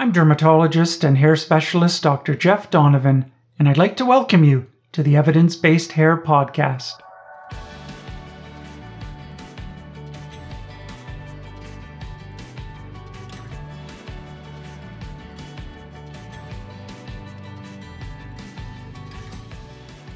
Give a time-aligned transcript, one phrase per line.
[0.00, 2.34] I'm dermatologist and hair specialist Dr.
[2.34, 6.94] Jeff Donovan, and I'd like to welcome you to the Evidence Based Hair Podcast.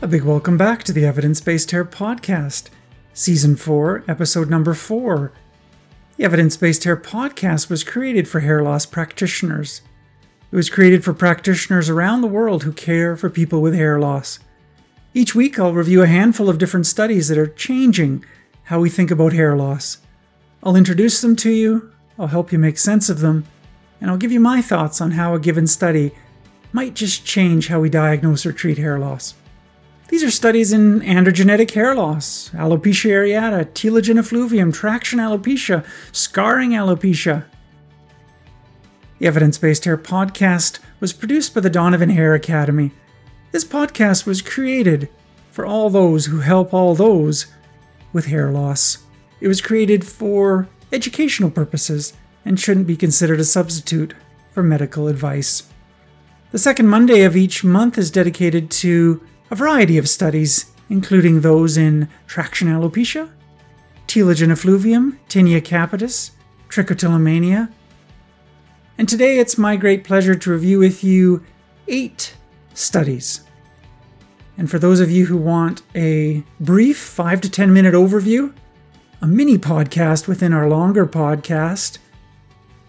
[0.01, 2.71] A big welcome back to the Evidence Based Hair Podcast,
[3.13, 5.31] Season 4, Episode Number 4.
[6.17, 9.83] The Evidence Based Hair Podcast was created for hair loss practitioners.
[10.53, 14.39] It was created for practitioners around the world who care for people with hair loss.
[15.13, 18.25] Each week, I'll review a handful of different studies that are changing
[18.65, 19.99] how we think about hair loss.
[20.63, 23.45] I'll introduce them to you, I'll help you make sense of them,
[24.01, 26.13] and I'll give you my thoughts on how a given study
[26.73, 29.35] might just change how we diagnose or treat hair loss.
[30.15, 37.47] These are studies in androgenetic hair loss, alopecia areata, telogen effluvium, traction alopecia, scarring alopecia.
[39.19, 42.93] The Evidence Based Hair podcast was produced by the Donovan Hair Academy.
[43.51, 45.09] This podcast was created
[45.51, 47.47] for all those who help all those
[48.13, 48.99] with hair loss.
[49.41, 52.13] It was created for educational purposes
[52.45, 54.15] and shouldn't be considered a substitute
[54.53, 55.65] for medical advice.
[56.53, 61.77] The second Monday of each month is dedicated to a variety of studies, including those
[61.77, 63.31] in traction alopecia,
[64.07, 66.31] telogen effluvium, tinea capitis,
[66.69, 67.73] trichotillomania.
[68.97, 71.45] And today it's my great pleasure to review with you
[71.89, 72.37] eight
[72.75, 73.41] studies.
[74.57, 78.55] And for those of you who want a brief 5 to 10 minute overview,
[79.21, 81.99] a mini podcast within our longer podcast,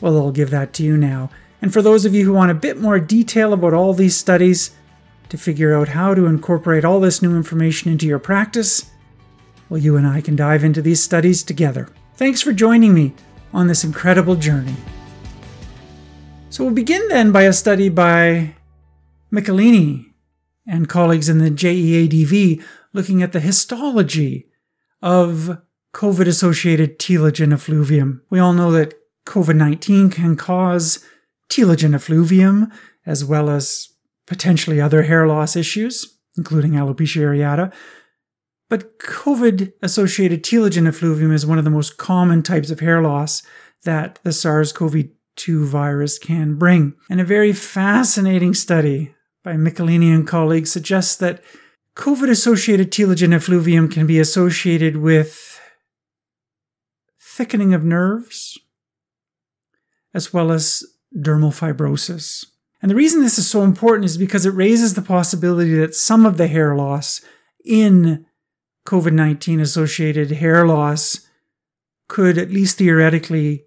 [0.01, 1.31] well, I'll give that to you now.
[1.61, 4.71] And for those of you who want a bit more detail about all these studies,
[5.29, 8.91] to figure out how to incorporate all this new information into your practice,
[9.69, 11.89] well, you and I can dive into these studies together.
[12.15, 13.13] Thanks for joining me
[13.53, 14.75] on this incredible journey.
[16.49, 18.55] So, we'll begin then by a study by
[19.31, 20.05] Michelini
[20.67, 24.47] and colleagues in the JEADV looking at the histology
[25.01, 25.61] of
[25.93, 28.21] COVID associated telogen effluvium.
[28.29, 28.93] We all know that
[29.25, 31.03] COVID 19 can cause
[31.49, 32.71] telogen effluvium
[33.05, 33.89] as well as
[34.27, 37.73] potentially other hair loss issues, including alopecia areata.
[38.69, 43.43] But COVID associated telogen effluvium is one of the most common types of hair loss
[43.83, 46.95] that the SARS CoV 2 virus can bring.
[47.09, 49.13] And a very fascinating study
[49.43, 51.43] by Michelini and colleagues suggests that
[51.95, 55.61] COVID associated telogen effluvium can be associated with
[57.21, 58.57] thickening of nerves
[60.13, 60.83] as well as
[61.15, 62.45] dermal fibrosis.
[62.81, 66.25] And the reason this is so important is because it raises the possibility that some
[66.25, 67.21] of the hair loss
[67.63, 68.25] in
[68.85, 71.25] COVID 19 associated hair loss
[72.07, 73.65] could, at least theoretically,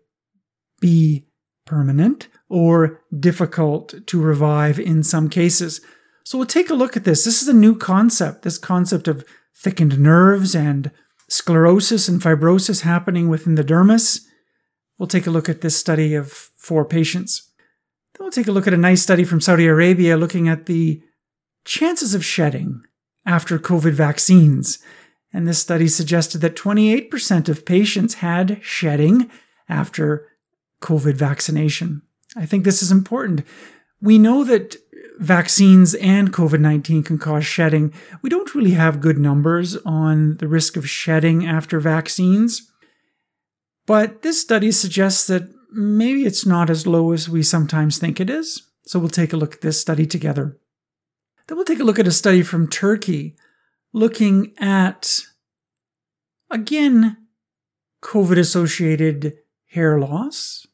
[0.80, 1.26] be
[1.64, 5.80] permanent or difficult to revive in some cases.
[6.24, 7.24] So we'll take a look at this.
[7.24, 9.24] This is a new concept, this concept of
[9.56, 10.90] thickened nerves and
[11.28, 14.20] sclerosis and fibrosis happening within the dermis.
[14.98, 17.47] We'll take a look at this study of four patients.
[18.18, 21.00] Then we'll take a look at a nice study from Saudi Arabia looking at the
[21.64, 22.82] chances of shedding
[23.24, 24.80] after COVID vaccines.
[25.32, 29.30] And this study suggested that 28% of patients had shedding
[29.68, 30.26] after
[30.82, 32.02] COVID vaccination.
[32.36, 33.44] I think this is important.
[34.00, 34.76] We know that
[35.18, 37.92] vaccines and COVID 19 can cause shedding.
[38.22, 42.68] We don't really have good numbers on the risk of shedding after vaccines.
[43.86, 48.30] But this study suggests that maybe it's not as low as we sometimes think it
[48.30, 48.62] is.
[48.86, 50.58] So we'll take a look at this study together.
[51.46, 53.36] Then we'll take a look at a study from Turkey
[53.92, 55.20] looking at,
[56.50, 57.16] again,
[58.02, 59.34] COVID associated
[59.66, 60.66] hair loss.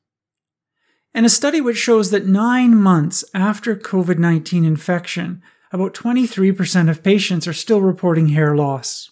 [1.12, 7.02] And a study which shows that nine months after COVID 19 infection, about 23% of
[7.02, 9.10] patients are still reporting hair loss.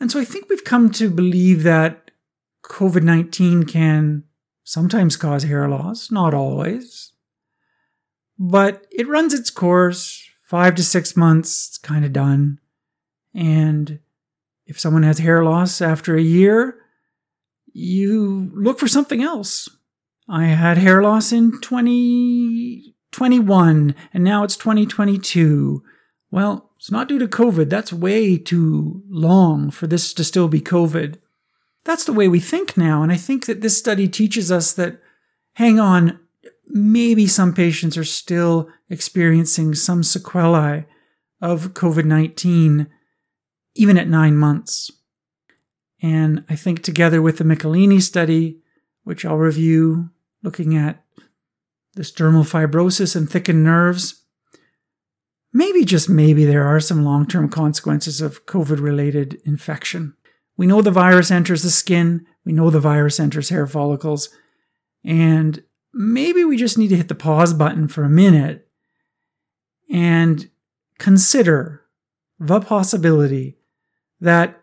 [0.00, 1.99] And so I think we've come to believe that
[2.70, 4.24] COVID 19 can
[4.62, 7.12] sometimes cause hair loss, not always.
[8.38, 12.60] But it runs its course, five to six months, it's kind of done.
[13.34, 13.98] And
[14.66, 16.76] if someone has hair loss after a year,
[17.72, 19.68] you look for something else.
[20.28, 25.82] I had hair loss in 2021 and now it's 2022.
[26.30, 27.68] Well, it's not due to COVID.
[27.68, 31.16] That's way too long for this to still be COVID.
[31.84, 33.02] That's the way we think now.
[33.02, 35.00] And I think that this study teaches us that,
[35.54, 36.20] hang on,
[36.66, 40.86] maybe some patients are still experiencing some sequelae
[41.40, 42.86] of COVID 19,
[43.74, 44.90] even at nine months.
[46.02, 48.60] And I think together with the Michelini study,
[49.04, 50.10] which I'll review,
[50.42, 51.04] looking at
[51.94, 54.22] this dermal fibrosis and thickened nerves.
[55.52, 60.14] Maybe, just maybe, there are some long term consequences of COVID related infection.
[60.60, 64.28] We know the virus enters the skin, we know the virus enters hair follicles,
[65.02, 65.64] and
[65.94, 68.68] maybe we just need to hit the pause button for a minute
[69.90, 70.50] and
[70.98, 71.86] consider
[72.38, 73.56] the possibility
[74.20, 74.60] that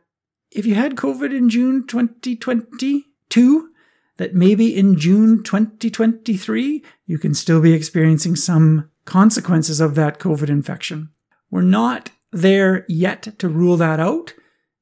[0.52, 3.70] if you had COVID in June 2022,
[4.18, 10.50] that maybe in June 2023, you can still be experiencing some consequences of that COVID
[10.50, 11.10] infection.
[11.50, 14.36] We're not there yet to rule that out,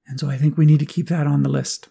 [0.07, 1.89] and so I think we need to keep that on the list.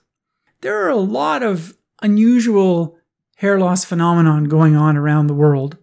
[0.60, 2.96] There are a lot of unusual
[3.36, 5.76] hair loss phenomenon going on around the world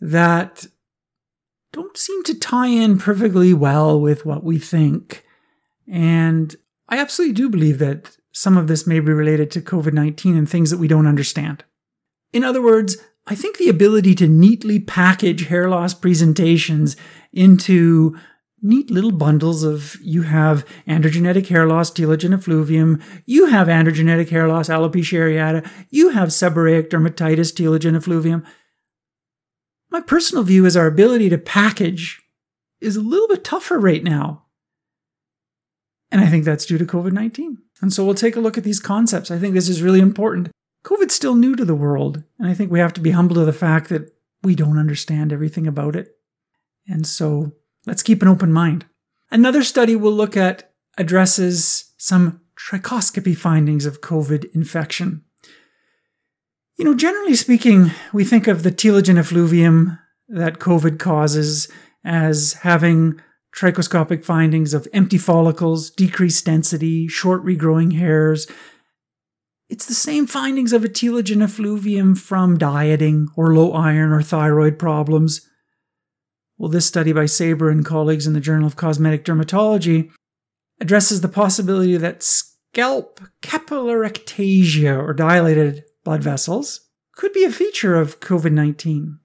[0.00, 0.66] that
[1.72, 5.24] don't seem to tie in perfectly well with what we think.
[5.86, 6.54] And
[6.88, 10.48] I absolutely do believe that some of this may be related to COVID 19 and
[10.48, 11.64] things that we don't understand.
[12.32, 12.96] In other words,
[13.26, 16.96] I think the ability to neatly package hair loss presentations
[17.32, 18.16] into
[18.62, 24.48] neat little bundles of you have androgenetic hair loss, telogen effluvium, you have androgenetic hair
[24.48, 28.44] loss, alopecia areata, you have seborrheic dermatitis, telogen effluvium.
[29.90, 32.22] My personal view is our ability to package
[32.80, 34.44] is a little bit tougher right now.
[36.10, 37.58] And I think that's due to COVID 19.
[37.80, 39.30] And so we'll take a look at these concepts.
[39.30, 40.50] I think this is really important.
[40.84, 43.44] COVID's still new to the world, and I think we have to be humble to
[43.44, 46.16] the fact that we don't understand everything about it.
[46.86, 47.52] And so
[47.88, 48.84] let's keep an open mind.
[49.30, 55.24] Another study we'll look at addresses some trichoscopy findings of COVID infection.
[56.76, 59.98] You know, generally speaking, we think of the telogen effluvium
[60.28, 61.68] that COVID causes
[62.04, 63.20] as having
[63.56, 68.46] trichoscopic findings of empty follicles, decreased density, short regrowing hairs.
[69.68, 74.78] It's the same findings of a telogen effluvium from dieting or low iron or thyroid
[74.78, 75.47] problems.
[76.58, 80.10] Well, this study by Saber and colleagues in the Journal of Cosmetic Dermatology
[80.80, 88.20] addresses the possibility that scalp capillarectasia or dilated blood vessels could be a feature of
[88.20, 89.18] COVID 19.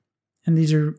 [0.46, 0.96] And these are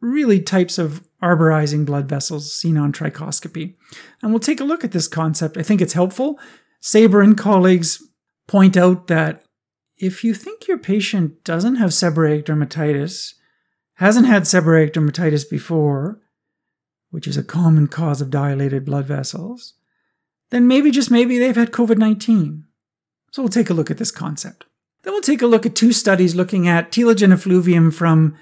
[0.00, 3.76] really types of arborizing blood vessels seen on trichoscopy.
[4.22, 5.56] And we'll take a look at this concept.
[5.56, 6.38] I think it's helpful.
[6.80, 8.02] Saber and colleagues
[8.46, 9.42] point out that
[9.96, 13.34] if you think your patient doesn't have seborrheic dermatitis,
[13.96, 16.20] hasn't had seborrheic dermatitis before,
[17.10, 19.74] which is a common cause of dilated blood vessels,
[20.50, 22.64] then maybe just maybe they've had COVID 19.
[23.32, 24.64] So we'll take a look at this concept.
[25.02, 28.36] Then we'll take a look at two studies looking at telogen effluvium from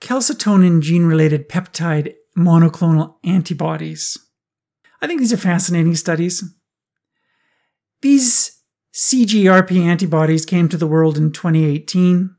[0.00, 4.18] calcitonin gene related peptide monoclonal antibodies.
[5.00, 6.44] I think these are fascinating studies.
[8.02, 8.62] These
[8.92, 12.35] CGRP antibodies came to the world in 2018,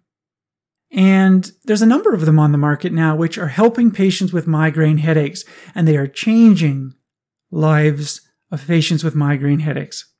[0.92, 4.48] and there's a number of them on the market now which are helping patients with
[4.48, 5.44] migraine headaches,
[5.75, 6.94] and they are changing
[7.51, 10.12] lives of patients with migraine headaches.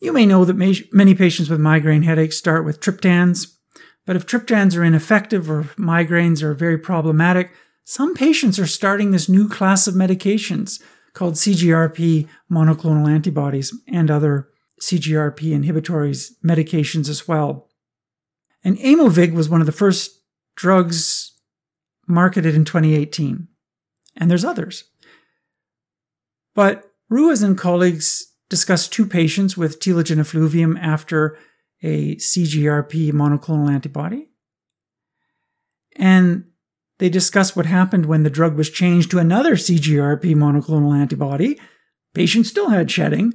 [0.00, 3.46] You may know that many patients with migraine headaches start with triptans,
[4.06, 7.52] but if triptans are ineffective or migraines are very problematic,
[7.84, 10.80] some patients are starting this new class of medications
[11.12, 14.48] called CGRP monoclonal antibodies and other
[14.80, 17.69] CGRP inhibitories medications as well.
[18.64, 20.20] And Aimovig was one of the first
[20.56, 21.32] drugs
[22.06, 23.48] marketed in 2018.
[24.16, 24.84] And there's others.
[26.54, 31.38] But Ruiz and colleagues discussed two patients with telogen effluvium after
[31.82, 34.28] a CGRP monoclonal antibody.
[35.96, 36.44] And
[36.98, 41.58] they discussed what happened when the drug was changed to another CGRP monoclonal antibody.
[42.12, 43.32] Patients still had shedding.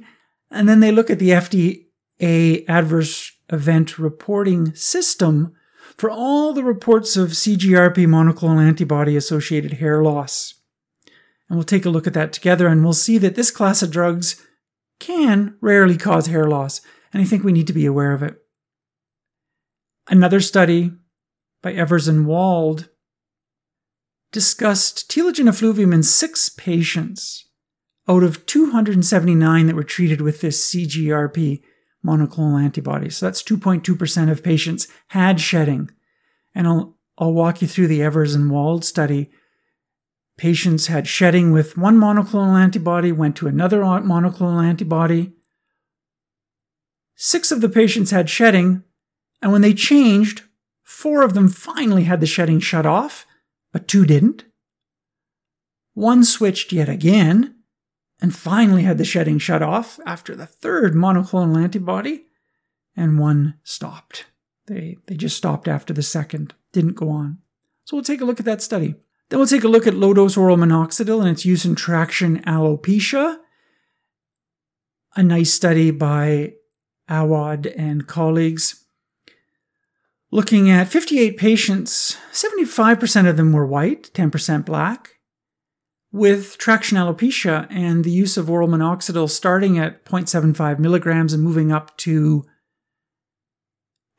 [0.50, 5.54] And then they look at the FDA adverse event reporting system
[5.96, 10.54] for all the reports of CGRP monoclonal antibody associated hair loss.
[11.48, 13.90] And we'll take a look at that together and we'll see that this class of
[13.90, 14.42] drugs
[14.98, 16.80] can rarely cause hair loss,
[17.12, 18.36] and I think we need to be aware of it.
[20.08, 20.92] Another study
[21.62, 22.88] by Evers and Wald
[24.32, 27.48] discussed telogen effluvium in six patients
[28.08, 31.62] out of 279 that were treated with this CGRP
[32.06, 33.16] monoclonal antibodies.
[33.16, 35.90] So that's 2.2% of patients had shedding.
[36.54, 39.30] And I'll, I'll walk you through the Evers and Wald study
[40.36, 45.32] Patients had shedding with one monoclonal antibody, went to another monoclonal antibody.
[47.14, 48.84] Six of the patients had shedding,
[49.40, 50.42] and when they changed,
[50.82, 53.24] four of them finally had the shedding shut off,
[53.72, 54.44] but two didn't.
[55.94, 57.55] One switched yet again,
[58.20, 62.24] and finally had the shedding shut off after the third monoclonal antibody,
[62.96, 64.26] and one stopped
[64.66, 67.38] They, they just stopped after the second, didn't go on.
[67.84, 68.96] So we'll take a look at that study.
[69.28, 72.40] Then we'll take a look at low dose oral minoxidil and its use in traction
[72.42, 73.38] alopecia.
[75.14, 76.54] A nice study by
[77.08, 78.84] Awad and colleagues.
[80.32, 85.15] Looking at 58 patients, 75% of them were white, 10% black,
[86.16, 91.70] with traction alopecia and the use of oral minoxidil starting at 0.75 milligrams and moving
[91.70, 92.44] up to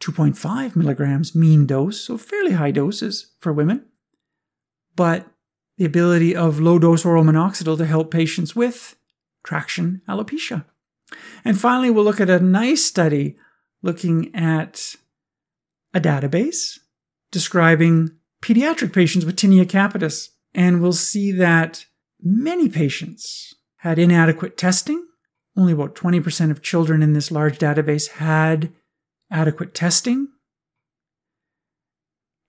[0.01, 3.83] 2.5 milligrams mean dose, so fairly high doses for women.
[4.95, 5.25] But
[5.77, 8.95] the ability of low dose oral minoxidil to help patients with
[9.43, 10.65] traction alopecia.
[11.43, 13.37] And finally, we'll look at a nice study
[13.81, 14.95] looking at
[15.95, 16.77] a database
[17.31, 18.11] describing
[18.43, 20.29] pediatric patients with tinea capitis.
[20.57, 21.85] And we'll see that
[22.19, 25.05] many patients had inadequate testing.
[25.55, 28.73] Only about 20% of children in this large database had
[29.29, 30.29] adequate testing.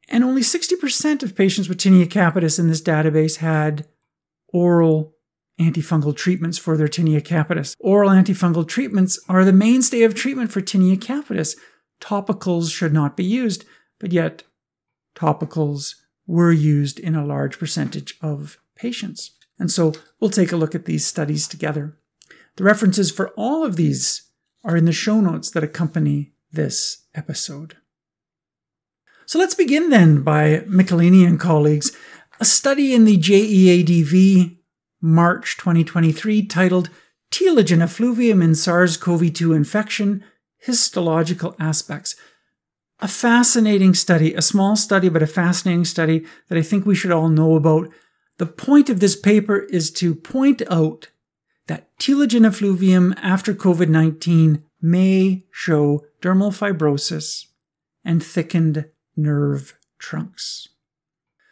[0.09, 3.87] And only 60% of patients with tinea capitis in this database had
[4.55, 5.15] oral
[5.61, 7.75] antifungal treatments for their tinea capitis.
[7.79, 11.59] Oral antifungal treatments are the mainstay of treatment for tinea capitis.
[12.01, 13.67] Topicals should not be used,
[14.01, 14.45] but yet
[15.15, 15.95] topicals
[16.29, 19.33] were used in a large percentage of patients.
[19.59, 21.99] And so we'll take a look at these studies together.
[22.57, 24.29] The references for all of these
[24.63, 27.79] are in the show notes that accompany this episode.
[29.27, 31.97] So let's begin then by Michelini and colleagues,
[32.41, 34.57] a study in the JEADV
[35.01, 36.91] March 2023 titled
[37.31, 40.25] Telogen Effluvium in SARS CoV 2 Infection
[40.59, 42.17] Histological Aspects.
[43.01, 47.13] A fascinating study, a small study, but a fascinating study that I think we should
[47.13, 47.89] all know about.
[48.39, 51.09] The point of this paper is to point out
[51.69, 57.47] that telogen effluvium after COVID 19 may show dermal fibrosis
[58.05, 58.87] and thickened
[59.17, 60.69] nerve trunks.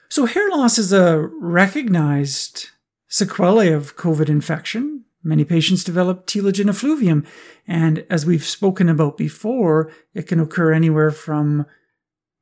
[0.08, 2.70] So, hair loss is a recognized
[3.08, 5.05] sequelae of COVID infection.
[5.23, 7.26] Many patients develop telogen effluvium,
[7.66, 11.66] and as we've spoken about before, it can occur anywhere from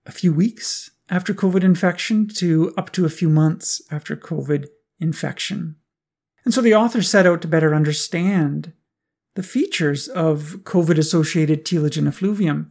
[0.07, 4.67] a few weeks after COVID infection to up to a few months after COVID
[4.99, 5.77] infection.
[6.45, 8.73] And so the author set out to better understand
[9.35, 12.71] the features of COVID associated telogen effluvium.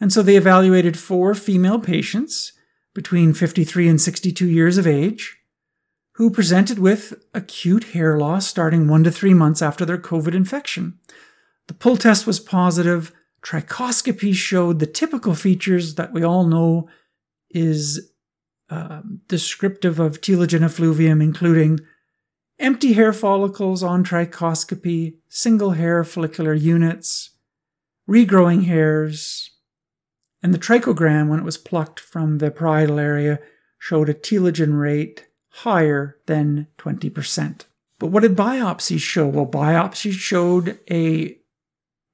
[0.00, 2.52] And so they evaluated four female patients
[2.94, 5.36] between 53 and 62 years of age
[6.14, 10.98] who presented with acute hair loss starting one to three months after their COVID infection.
[11.68, 13.12] The pull test was positive.
[13.42, 16.88] Trichoscopy showed the typical features that we all know
[17.50, 18.12] is
[18.68, 21.80] uh, descriptive of telogen effluvium, including
[22.58, 27.30] empty hair follicles on trichoscopy, single hair follicular units,
[28.08, 29.50] regrowing hairs,
[30.42, 33.38] and the trichogram, when it was plucked from the parietal area,
[33.78, 37.66] showed a telogen rate higher than 20%.
[37.98, 39.26] But what did biopsies show?
[39.26, 41.38] Well, biopsies showed a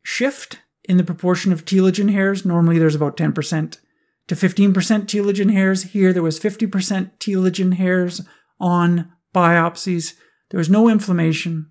[0.02, 2.45] shift in the proportion of telogen hairs.
[2.45, 3.78] Normally there's about 10%
[4.26, 5.83] to 15% telogen hairs.
[5.85, 8.21] Here there was 50% telogen hairs
[8.61, 10.14] on biopsies.
[10.50, 11.71] There was no inflammation,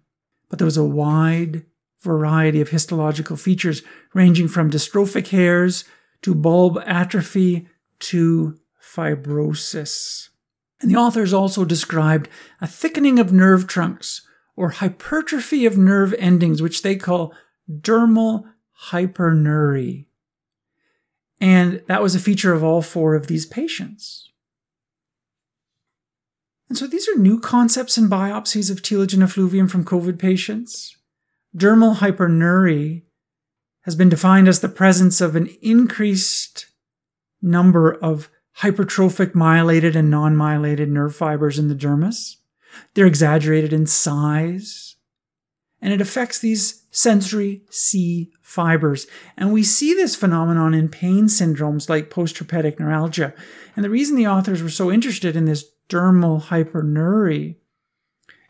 [0.50, 1.66] but there was a wide
[2.02, 3.82] variety of histological features
[4.14, 5.84] ranging from dystrophic hairs
[6.22, 7.68] to bulb atrophy
[8.00, 10.30] to fibrosis.
[10.80, 12.30] And the authors also described
[12.62, 14.22] a thickening of nerve trunks
[14.56, 17.34] or hypertrophy of nerve endings, which they call
[17.70, 18.46] dermal
[18.90, 20.06] hyperneuria.
[21.40, 24.32] And that was a feature of all four of these patients.
[26.70, 30.98] And so these are new concepts in biopsies of telogen effluvium from COVID patients.
[31.56, 33.04] Dermal hyperneuria
[33.82, 36.66] has been defined as the presence of an increased
[37.42, 38.30] number of
[38.62, 42.38] hypertrophic myelated and non myelated nerve fibers in the dermis.
[42.94, 44.96] They're exaggerated in size,
[45.82, 49.08] and it affects these sensory C fibers.
[49.36, 53.34] And we see this phenomenon in pain syndromes like postherpetic neuralgia.
[53.76, 57.56] And the reason the authors were so interested in this dermal hyperneuria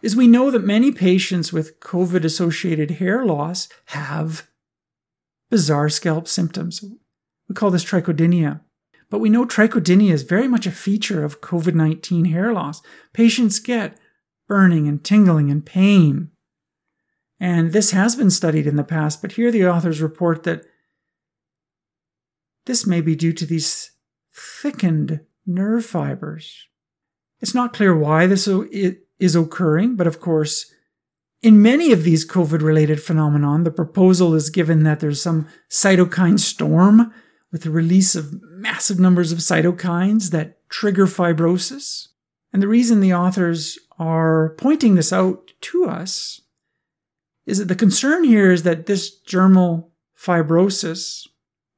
[0.01, 4.47] is we know that many patients with COVID associated hair loss have
[5.49, 6.83] bizarre scalp symptoms.
[7.49, 8.61] We call this trichodynia.
[9.09, 12.81] But we know trichodynia is very much a feature of COVID 19 hair loss.
[13.13, 13.97] Patients get
[14.47, 16.31] burning and tingling and pain.
[17.39, 20.63] And this has been studied in the past, but here the authors report that
[22.65, 23.91] this may be due to these
[24.33, 26.65] thickened nerve fibers.
[27.39, 30.71] It's not clear why this is occurring, but of course,
[31.41, 36.39] in many of these COVID related phenomenon, the proposal is given that there's some cytokine
[36.39, 37.13] storm
[37.57, 42.09] with the release of massive numbers of cytokines that trigger fibrosis.
[42.53, 46.39] And the reason the authors are pointing this out to us
[47.47, 51.27] is that the concern here is that this dermal fibrosis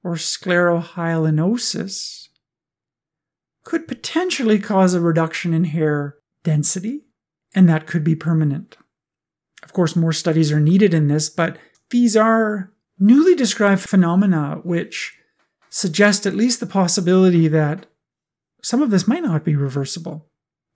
[0.03, 2.27] or sclerohyalinosis
[3.63, 7.07] could potentially cause a reduction in hair density,
[7.55, 8.75] and that could be permanent.
[9.63, 11.57] Of course, more studies are needed in this, but
[11.89, 15.15] these are newly described phenomena which
[15.69, 17.85] suggest at least the possibility that
[18.61, 20.27] some of this might not be reversible.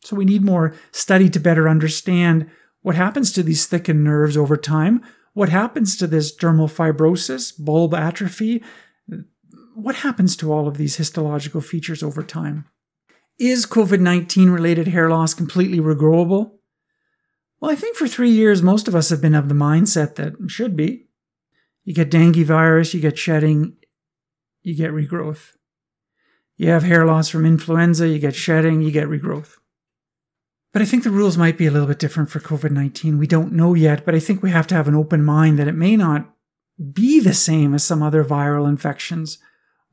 [0.03, 2.49] So we need more study to better understand
[2.81, 5.01] what happens to these thickened nerves over time,
[5.33, 8.61] what happens to this dermal fibrosis, bulb atrophy,
[9.75, 12.65] what happens to all of these histological features over time.
[13.39, 16.51] Is COVID 19 related hair loss completely regrowable?
[17.59, 20.33] Well, I think for three years, most of us have been of the mindset that
[20.47, 21.07] should be.
[21.83, 23.77] You get dengue virus, you get shedding,
[24.63, 25.51] you get regrowth.
[26.55, 29.57] You have hair loss from influenza, you get shedding, you get regrowth.
[30.71, 33.19] But I think the rules might be a little bit different for COVID 19.
[33.19, 35.67] We don't know yet, but I think we have to have an open mind that
[35.67, 36.33] it may not
[36.91, 39.37] be the same as some other viral infections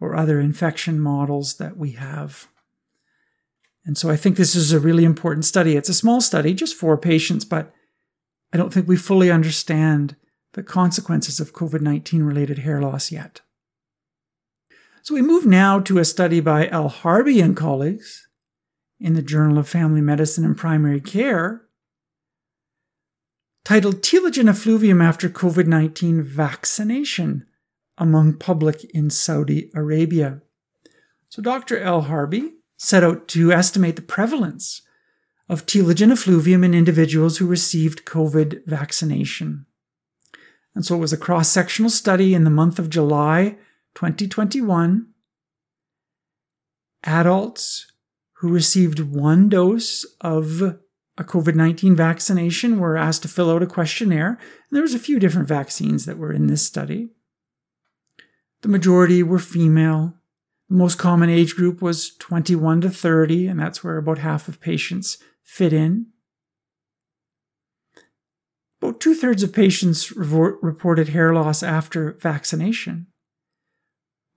[0.00, 2.49] or other infection models that we have.
[3.85, 5.77] And so I think this is a really important study.
[5.77, 7.73] It's a small study, just four patients, but
[8.53, 10.17] I don't think we fully understand
[10.53, 13.41] the consequences of COVID 19 related hair loss yet.
[15.02, 18.28] So we move now to a study by Alharbi and colleagues
[18.99, 21.62] in the Journal of Family Medicine and Primary Care
[23.64, 27.47] titled Telogen Effluvium After COVID 19 Vaccination
[27.97, 30.42] Among Public in Saudi Arabia.
[31.30, 31.80] So Dr.
[31.80, 34.83] Alharbi set out to estimate the prevalence
[35.49, 39.64] of telogen effluvium in individuals who received COVID vaccination.
[40.75, 43.57] And so it was a cross sectional study in the month of July
[43.94, 45.06] 2021.
[47.04, 47.90] Adults
[48.40, 50.62] who received one dose of
[51.18, 54.31] a COVID 19 vaccination were asked to fill out a questionnaire.
[54.31, 54.38] And
[54.72, 57.11] there was a few different vaccines that were in this study.
[58.62, 60.14] The majority were female.
[60.70, 64.61] The most common age group was 21 to 30, and that's where about half of
[64.61, 66.07] patients fit in.
[68.81, 73.10] About two thirds of patients reported hair loss after vaccination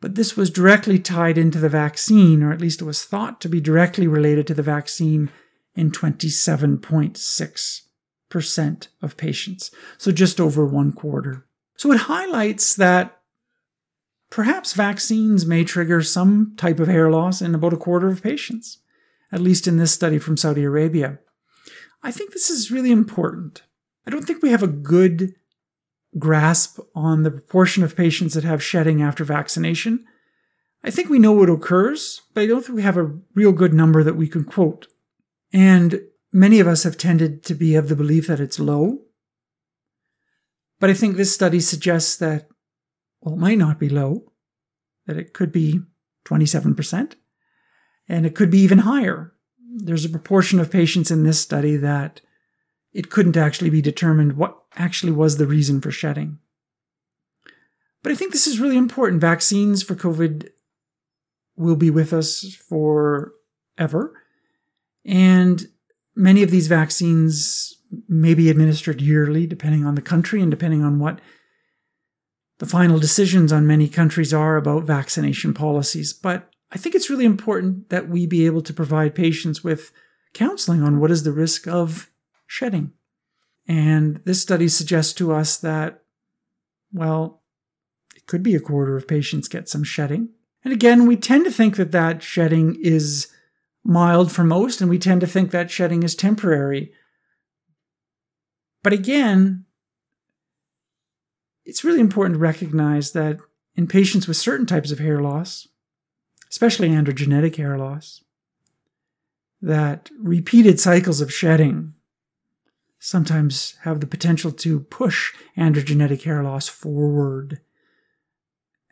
[0.04, 3.48] but this was directly tied into the vaccine, or at least it was thought to
[3.48, 5.32] be directly related to the vaccine
[5.76, 11.46] in 27.6% of patients, so just over one quarter.
[11.78, 13.18] So it highlights that
[14.30, 18.80] perhaps vaccines may trigger some type of hair loss in about a quarter of patients,
[19.32, 21.20] at least in this study from Saudi Arabia.
[22.04, 23.62] I think this is really important.
[24.06, 25.34] I don't think we have a good
[26.18, 30.06] grasp on the proportion of patients that have shedding after vaccination.
[30.84, 33.74] I think we know what occurs, but I don't think we have a real good
[33.74, 34.88] number that we can quote.
[35.54, 39.00] And many of us have tended to be of the belief that it's low.
[40.80, 42.50] But I think this study suggests that,
[43.22, 44.34] well, it might not be low,
[45.06, 45.80] that it could be
[46.26, 47.14] 27%,
[48.10, 49.34] and it could be even higher.
[49.76, 52.22] There's a proportion of patients in this study that
[52.94, 56.40] it couldn't actually be determined what actually was the reason for shedding.
[58.02, 59.22] But I think this is really important.
[59.22, 60.50] Vaccines for COVID
[61.56, 64.14] will be with us forever.
[65.06, 65.68] And
[66.16, 67.76] many of these vaccines
[68.08, 71.20] may be administered yearly, depending on the country and depending on what
[72.60, 76.14] the final decisions on many countries are about vaccination policies.
[76.14, 79.92] But I think it's really important that we be able to provide patients with
[80.34, 82.10] counseling on what is the risk of
[82.54, 82.94] shedding.
[83.68, 86.04] And this study suggests to us that,
[86.92, 87.42] well,
[88.16, 90.30] it could be a quarter of patients get some shedding.
[90.64, 93.28] And again, we tend to think that that shedding is
[93.84, 96.92] mild for most, and we tend to think that shedding is temporary.
[98.84, 99.66] But again,
[101.66, 103.40] it's really important to recognize that
[103.76, 105.68] in patients with certain types of hair loss,
[106.52, 108.24] especially androgenetic hair loss,
[109.60, 111.96] that repeated cycles of shedding
[113.06, 117.60] sometimes have the potential to push androgenetic hair loss forward.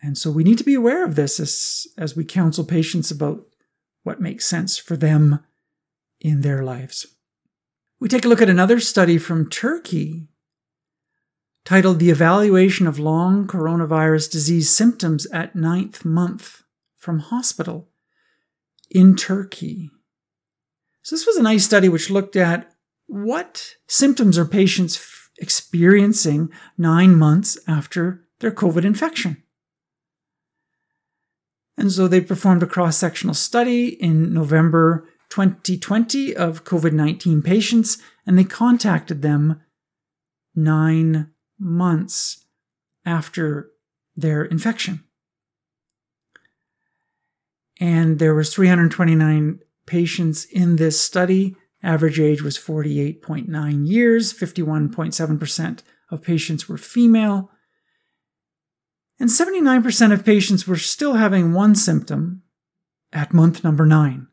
[0.01, 3.45] And so we need to be aware of this as, as we counsel patients about
[4.03, 5.39] what makes sense for them
[6.19, 7.07] in their lives.
[8.01, 10.27] We take a look at another study from Turkey
[11.63, 16.63] titled The Evaluation of Long Coronavirus Disease Symptoms at Ninth Month
[16.97, 17.87] from Hospital
[18.89, 19.89] in Turkey.
[21.01, 22.70] So, this was a nice study which looked at
[23.11, 29.43] what symptoms are patients f- experiencing nine months after their COVID infection?
[31.77, 37.97] And so they performed a cross sectional study in November 2020 of COVID 19 patients,
[38.25, 39.61] and they contacted them
[40.55, 42.45] nine months
[43.05, 43.71] after
[44.15, 45.03] their infection.
[47.81, 51.57] And there was 329 patients in this study.
[51.83, 54.33] Average age was 48.9 years.
[54.33, 55.79] 51.7%
[56.11, 57.49] of patients were female.
[59.19, 62.43] And 79% of patients were still having one symptom
[63.13, 64.27] at month number nine.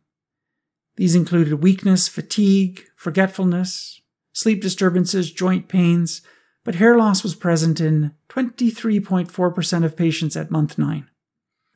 [0.97, 4.01] These included weakness, fatigue, forgetfulness,
[4.33, 6.23] sleep disturbances, joint pains,
[6.65, 11.09] but hair loss was present in 23.4% of patients at month 9.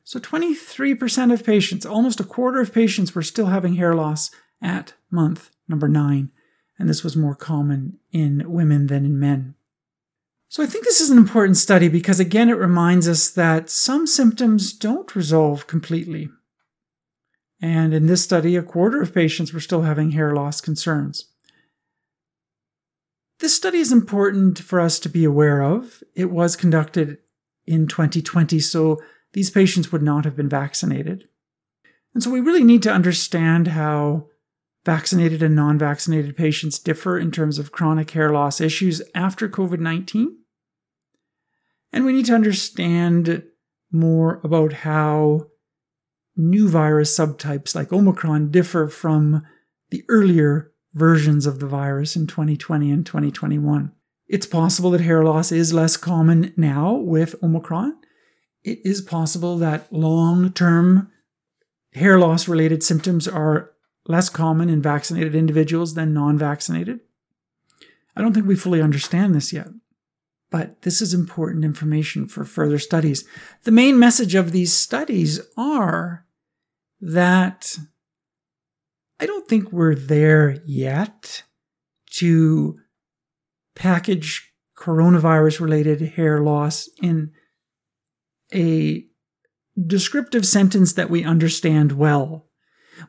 [0.03, 4.29] So 23% of patients, almost a quarter of patients, were still having hair loss
[4.61, 6.31] at month number 9,
[6.77, 9.55] and this was more common in women than in men.
[10.49, 14.05] So I think this is an important study because again it reminds us that some
[14.05, 16.29] symptoms don't resolve completely.
[17.59, 21.29] And in this study, a quarter of patients were still having hair loss concerns.
[23.39, 26.03] This study is important for us to be aware of.
[26.13, 27.17] It was conducted
[27.65, 31.27] in 2020, so these patients would not have been vaccinated.
[32.13, 34.27] And so we really need to understand how
[34.85, 39.79] vaccinated and non vaccinated patients differ in terms of chronic hair loss issues after COVID
[39.79, 40.37] 19.
[41.91, 43.43] And we need to understand
[43.91, 45.47] more about how
[46.35, 49.43] new virus subtypes like Omicron differ from
[49.91, 53.91] the earlier versions of the virus in 2020 and 2021.
[54.27, 57.95] It's possible that hair loss is less common now with Omicron.
[58.63, 61.11] It is possible that long term
[61.93, 63.72] hair loss related symptoms are
[64.07, 66.99] less common in vaccinated individuals than non vaccinated.
[68.15, 69.67] I don't think we fully understand this yet,
[70.51, 73.25] but this is important information for further studies.
[73.63, 76.25] The main message of these studies are
[77.01, 77.77] that
[79.19, 81.43] I don't think we're there yet
[82.17, 82.79] to
[83.75, 87.31] package coronavirus related hair loss in
[88.53, 89.05] a
[89.81, 92.47] descriptive sentence that we understand well.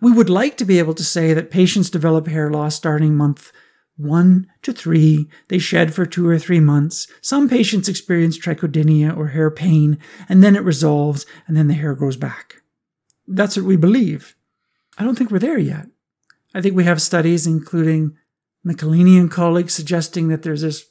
[0.00, 3.52] We would like to be able to say that patients develop hair loss starting month
[3.96, 5.28] one to three.
[5.48, 7.06] They shed for two or three months.
[7.20, 11.94] Some patients experience trichodynia or hair pain, and then it resolves, and then the hair
[11.94, 12.62] grows back.
[13.26, 14.34] That's what we believe.
[14.98, 15.86] I don't think we're there yet.
[16.54, 18.16] I think we have studies, including
[18.66, 20.86] Michelini and colleagues, suggesting that there's this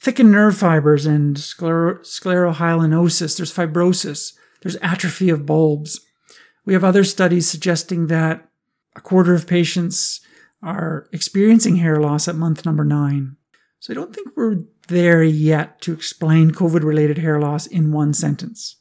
[0.00, 6.00] thickened nerve fibers and scler- sclerohyalinosis, there's fibrosis, there's atrophy of bulbs.
[6.66, 8.46] We have other studies suggesting that
[8.94, 10.20] a quarter of patients
[10.62, 13.36] are experiencing hair loss at month number nine.
[13.78, 18.12] So I don't think we're there yet to explain COVID related hair loss in one
[18.12, 18.76] sentence.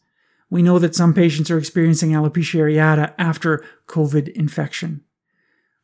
[0.50, 5.02] We know that some patients are experiencing alopecia areata after COVID infection.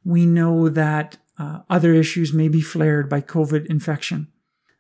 [0.04, 4.28] We know that uh, other issues may be flared by COVID infection.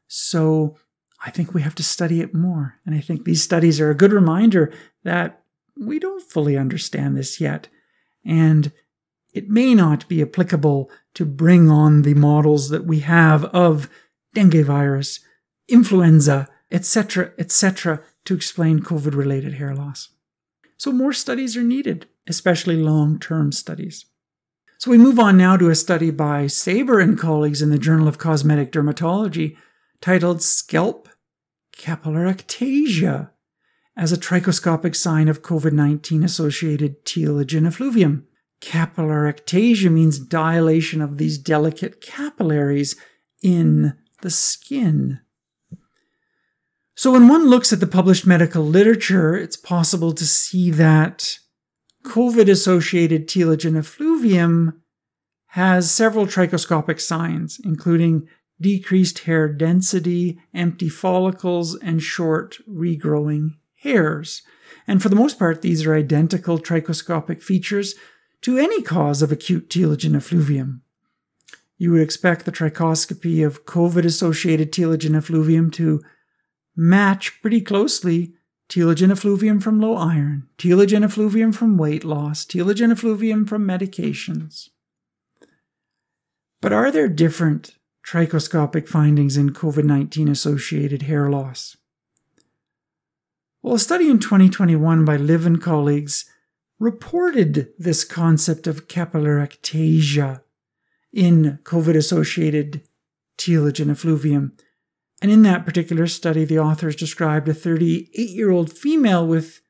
[0.07, 0.77] So
[1.23, 2.79] I think we have to study it more.
[2.85, 5.40] And I think these studies are a good reminder that
[5.81, 7.67] we don't fully understand this yet.
[8.23, 8.71] And
[9.33, 13.89] it may not be applicable to bring on the models that we have of
[14.33, 15.19] dengue virus,
[15.67, 20.09] influenza, etc., etc., to explain COVID related hair loss.
[20.77, 24.05] So, more studies are needed, especially long term studies.
[24.77, 28.07] So, we move on now to a study by Saber and colleagues in the Journal
[28.07, 29.57] of Cosmetic Dermatology
[30.01, 31.09] titled Scalp
[31.75, 33.31] Capillarectasia
[34.01, 38.25] as a trichoscopic sign of COVID 19 associated telogen effluvium.
[38.59, 42.95] Capillarectasia means dilation of these delicate capillaries
[43.43, 45.19] in the skin.
[46.95, 51.37] So, when one looks at the published medical literature, it's possible to see that
[52.03, 54.81] COVID associated telogen effluvium
[55.49, 58.27] has several trichoscopic signs, including
[58.59, 64.41] decreased hair density, empty follicles, and short regrowing hairs.
[64.87, 67.95] And for the most part, these are identical trichoscopic features
[68.41, 70.81] to any cause of acute telogen effluvium.
[71.77, 76.01] You would expect the trichoscopy of COVID associated telogen effluvium to
[76.75, 78.33] match pretty closely
[78.69, 84.69] telogen effluvium from low iron, telogen effluvium from weight loss, telogen effluvium from medications.
[86.61, 91.77] But are there different trichoscopic findings in COVID 19 associated hair loss?
[93.61, 96.25] Well, a study in 2021 by Lv and colleagues
[96.79, 100.41] reported this concept of capillarectasia
[101.13, 102.81] in COVID associated
[103.37, 104.53] telogen effluvium
[105.21, 109.61] and in that particular study, the authors described a 38 year old female with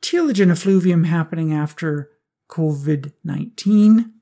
[0.00, 2.10] telogen effluvium happening after
[2.48, 4.12] COVID 19.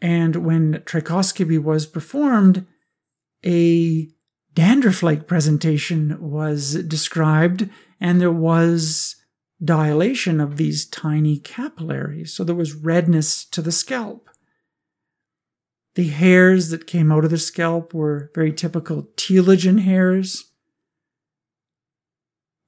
[0.00, 2.66] And when trichoscopy was performed,
[3.44, 4.08] a
[4.58, 9.14] dandruff like presentation was described, and there was
[9.62, 12.34] dilation of these tiny capillaries.
[12.34, 14.28] So there was redness to the scalp.
[15.94, 20.50] The hairs that came out of the scalp were very typical telogen hairs.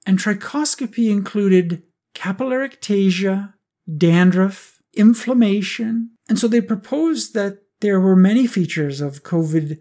[0.06, 1.82] And trichoscopy included
[2.14, 3.54] capillary ectasia,
[3.96, 6.10] dandruff, inflammation.
[6.28, 9.80] And so they proposed that there were many features of COVID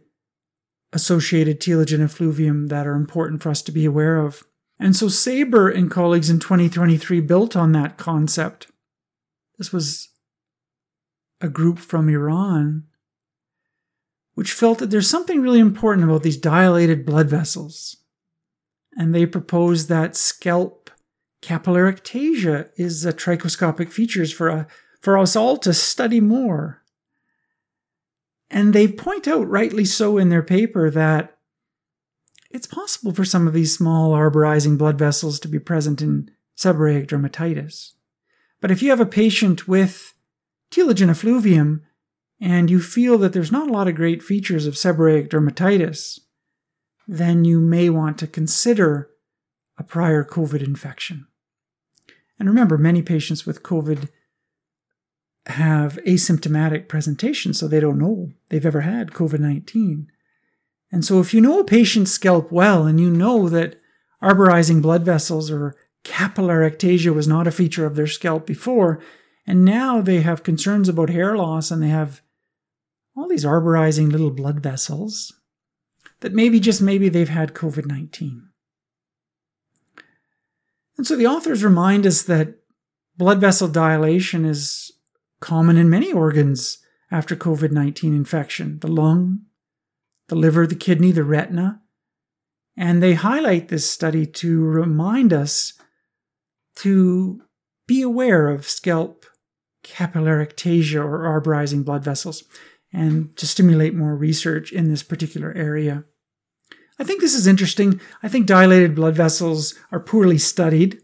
[0.93, 4.43] associated telogen effluvium that are important for us to be aware of.
[4.79, 8.67] And so Saber and colleagues in 2023 built on that concept.
[9.57, 10.09] This was
[11.41, 12.85] a group from Iran
[14.39, 17.97] which felt that there's something really important about these dilated blood vessels.
[18.95, 20.89] And they proposed that scalp
[21.41, 24.67] capillary ectasia is a trichoscopic features for, a,
[25.01, 26.81] for us all to study more.
[28.51, 31.37] And they point out, rightly so in their paper, that
[32.49, 37.07] it's possible for some of these small arborizing blood vessels to be present in seborrheic
[37.07, 37.93] dermatitis.
[38.59, 40.13] But if you have a patient with
[40.71, 41.83] telogen effluvium
[42.41, 46.19] and you feel that there's not a lot of great features of seborrheic dermatitis,
[47.07, 49.09] then you may want to consider
[49.77, 51.27] a prior COVID infection.
[52.37, 54.09] And remember, many patients with COVID
[55.49, 60.07] have asymptomatic presentation, so they don't know they've ever had COVID 19.
[60.91, 63.79] And so, if you know a patient's scalp well and you know that
[64.21, 69.01] arborizing blood vessels or capillary ectasia was not a feature of their scalp before,
[69.45, 72.21] and now they have concerns about hair loss and they have
[73.15, 75.33] all these arborizing little blood vessels,
[76.21, 78.49] that maybe, just maybe, they've had COVID 19.
[80.97, 82.55] And so the authors remind us that
[83.17, 84.91] blood vessel dilation is
[85.39, 86.79] common in many organs
[87.11, 89.41] after COVID 19 infection the lung,
[90.27, 91.81] the liver, the kidney, the retina.
[92.77, 95.73] And they highlight this study to remind us
[96.77, 97.41] to
[97.87, 99.25] be aware of scalp
[99.83, 102.43] capillary ectasia or arborizing blood vessels
[102.93, 106.05] and to stimulate more research in this particular area.
[106.99, 107.99] I think this is interesting.
[108.21, 110.99] I think dilated blood vessels are poorly studied,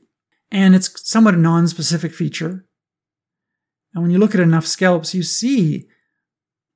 [0.51, 2.65] and it's somewhat a non-specific feature.
[3.95, 5.87] And when you look at enough scalps, you see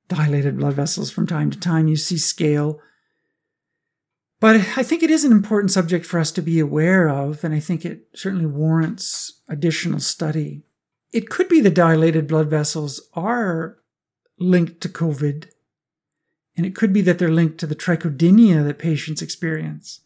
[0.08, 2.80] dilated blood vessels from time to time, you see scale.
[4.40, 7.54] But I think it is an important subject for us to be aware of, and
[7.54, 10.62] I think it certainly warrants additional study.
[11.12, 13.76] It could be the dilated blood vessels are
[14.38, 15.50] linked to COVID.
[16.56, 20.00] And it could be that they're linked to the trichodynia that patients experience.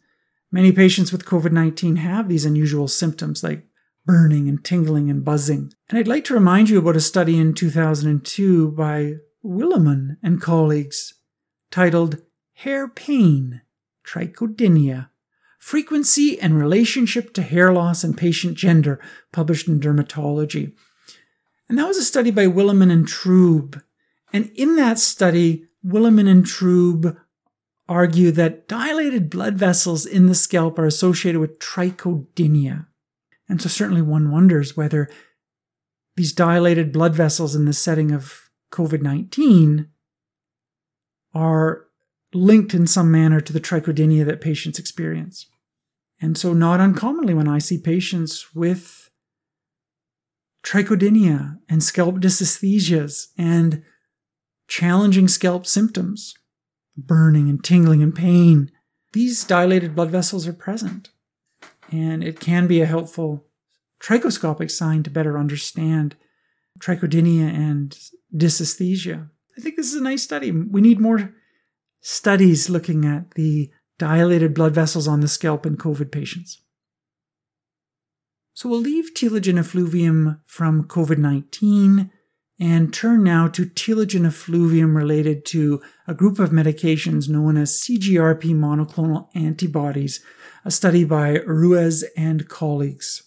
[0.51, 3.65] Many patients with COVID 19 have these unusual symptoms like
[4.05, 5.73] burning and tingling and buzzing.
[5.89, 11.15] And I'd like to remind you about a study in 2002 by Willimann and colleagues
[11.71, 12.21] titled
[12.53, 13.61] Hair Pain,
[14.05, 15.09] Trichodynia
[15.59, 20.73] Frequency and Relationship to Hair Loss and Patient Gender, published in Dermatology.
[21.67, 23.81] And that was a study by Willimann and Trüeb
[24.35, 27.17] and in that study, Willimann and Trüeb
[27.87, 32.87] argue that dilated blood vessels in the scalp are associated with trichodynia.
[33.47, 35.09] And so certainly one wonders whether
[36.15, 39.89] these dilated blood vessels in the setting of COVID 19
[41.33, 41.85] are
[42.33, 45.47] linked in some manner to the trichodynia that patients experience.
[46.21, 49.09] And so, not uncommonly, when I see patients with
[50.63, 53.83] trichodynia and scalp dysesthesias and
[54.67, 56.33] challenging scalp symptoms,
[56.97, 58.71] burning and tingling and pain.
[59.13, 61.09] These dilated blood vessels are present,
[61.91, 63.45] and it can be a helpful
[64.01, 66.15] trichoscopic sign to better understand
[66.79, 67.97] trichodynia and
[68.35, 69.29] dysesthesia.
[69.57, 70.51] I think this is a nice study.
[70.51, 71.33] We need more
[72.01, 76.61] studies looking at the dilated blood vessels on the scalp in COVID patients.
[78.53, 82.09] So we'll leave telogen effluvium from COVID 19
[82.57, 88.53] and turn now to telogen effluvium related to a group of medications known as CGRP
[88.53, 90.23] monoclonal antibodies,
[90.65, 93.21] a study by Ruiz and colleagues.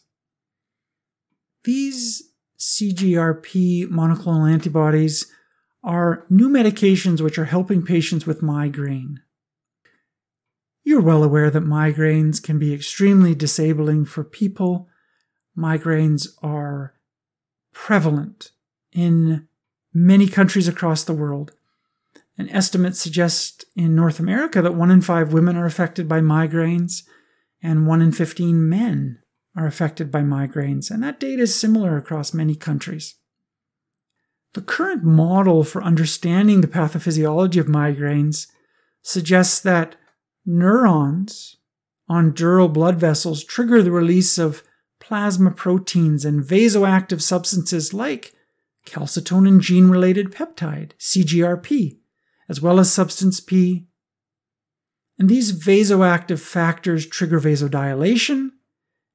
[1.62, 5.31] These CGRP monoclonal antibodies
[5.85, 9.20] are new medications which are helping patients with migraine.
[10.83, 14.88] You're well aware that migraines can be extremely disabling for people.
[15.57, 16.94] Migraines are
[17.72, 18.51] prevalent
[18.92, 19.46] in
[19.94, 21.53] many countries across the world.
[22.37, 27.03] An estimate suggests in North America that one in five women are affected by migraines
[27.62, 29.18] and one in 15 men
[29.57, 33.16] are affected by migraines, and that data is similar across many countries.
[34.55, 38.47] The current model for understanding the pathophysiology of migraines
[39.03, 39.97] suggests that
[40.47, 41.57] neurons
[42.09, 44.62] on dural blood vessels trigger the release of
[45.01, 48.33] plasma proteins and vasoactive substances like
[48.87, 51.99] calcitonin gene related peptide, CGRP,
[52.49, 53.88] as well as substance P.
[55.18, 58.50] And these vasoactive factors trigger vasodilation,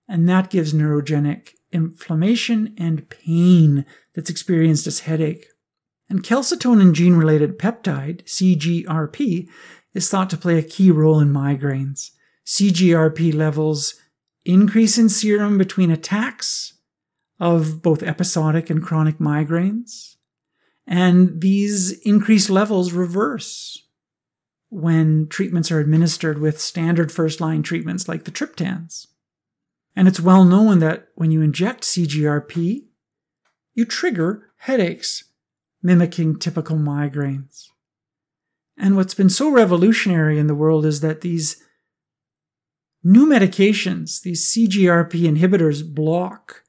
[0.07, 5.47] and that gives neurogenic inflammation and pain that's experienced as headache.
[6.09, 9.47] And calcitonin gene related peptide, CGRP,
[9.93, 12.11] is thought to play a key role in migraines.
[12.45, 13.95] CGRP levels
[14.45, 16.73] increase in serum between attacks
[17.39, 20.15] of both episodic and chronic migraines.
[20.85, 23.82] And these increased levels reverse
[24.73, 29.05] when treatments are administered with standard first line treatments like the triptans.
[29.95, 32.85] And it's well known that when you inject CGRP,
[33.75, 35.25] you trigger headaches,
[35.83, 37.67] mimicking typical migraines.
[38.75, 41.63] And what's been so revolutionary in the world is that these
[43.03, 46.63] new medications, these CGRP inhibitors, block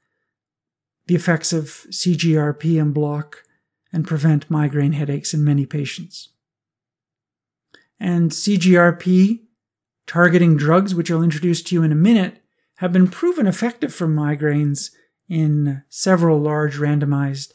[1.07, 3.43] the effects of CGRP and block
[3.91, 6.29] and prevent migraine headaches in many patients.
[7.99, 9.41] And CGRP
[10.07, 12.41] targeting drugs, which I'll introduce to you in a minute,
[12.75, 14.91] have been proven effective for migraines
[15.29, 17.53] in several large randomized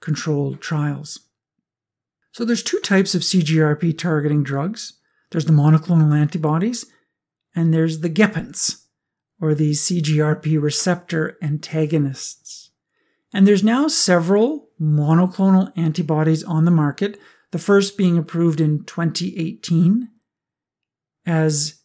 [0.00, 1.20] controlled trials.
[2.32, 4.94] So there's two types of CGRP targeting drugs.
[5.30, 6.86] There's the monoclonal antibodies
[7.54, 8.84] and there's the gepants
[9.40, 12.70] or the CGRP receptor antagonists.
[13.32, 17.18] And there's now several monoclonal antibodies on the market,
[17.52, 20.08] the first being approved in 2018
[21.24, 21.82] as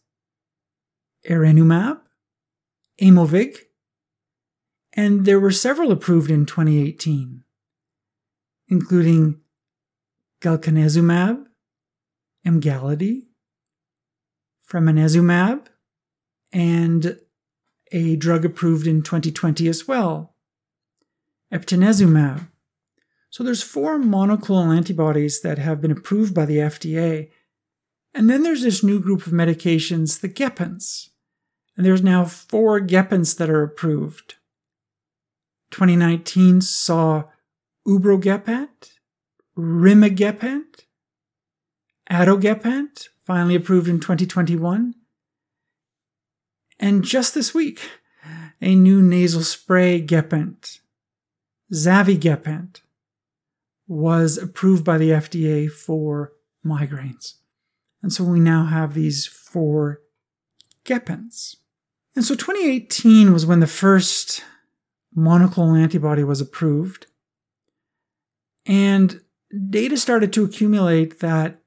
[1.28, 2.00] Erenumab,
[3.00, 3.56] Aimovig,
[4.94, 7.44] and there were several approved in 2018,
[8.68, 9.40] including
[10.40, 11.44] galcanezumab,
[12.46, 13.28] Emgality,
[14.66, 15.66] fremanezumab,
[16.50, 17.18] and
[17.92, 20.34] a drug approved in 2020 as well,
[21.52, 22.48] eptinezumab.
[23.30, 27.30] So there's four monoclonal antibodies that have been approved by the FDA.
[28.14, 31.10] And then there's this new group of medications, the gepants.
[31.76, 34.36] And there's now four gepants that are approved.
[35.70, 37.24] 2019 saw
[37.86, 38.92] ubrogepant,
[39.56, 40.84] rimegepant,
[42.10, 44.94] atogepant, finally approved in 2021.
[46.80, 47.90] And just this week,
[48.60, 50.80] a new nasal spray gepant,
[51.72, 52.80] zavegepant,
[53.88, 56.32] was approved by the FDA for
[56.64, 57.34] migraines.
[58.02, 60.02] And so we now have these four
[60.84, 61.56] gepants.
[62.14, 64.44] And so 2018 was when the first
[65.16, 67.06] monoclonal antibody was approved.
[68.66, 69.20] And
[69.70, 71.62] data started to accumulate that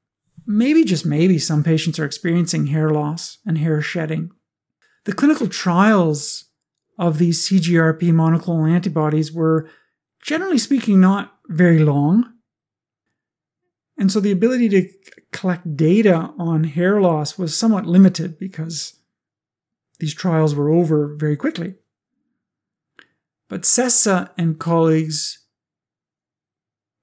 [0.46, 4.32] maybe, just maybe, some patients are experiencing hair loss and hair shedding.
[5.06, 6.46] The clinical trials
[7.00, 9.70] of these CGRP monoclonal antibodies were,
[10.22, 12.34] generally speaking, not very long.
[13.98, 14.90] And so the ability to
[15.32, 19.00] collect data on hair loss was somewhat limited because
[20.00, 21.76] these trials were over very quickly.
[23.48, 25.46] But Sessa and colleagues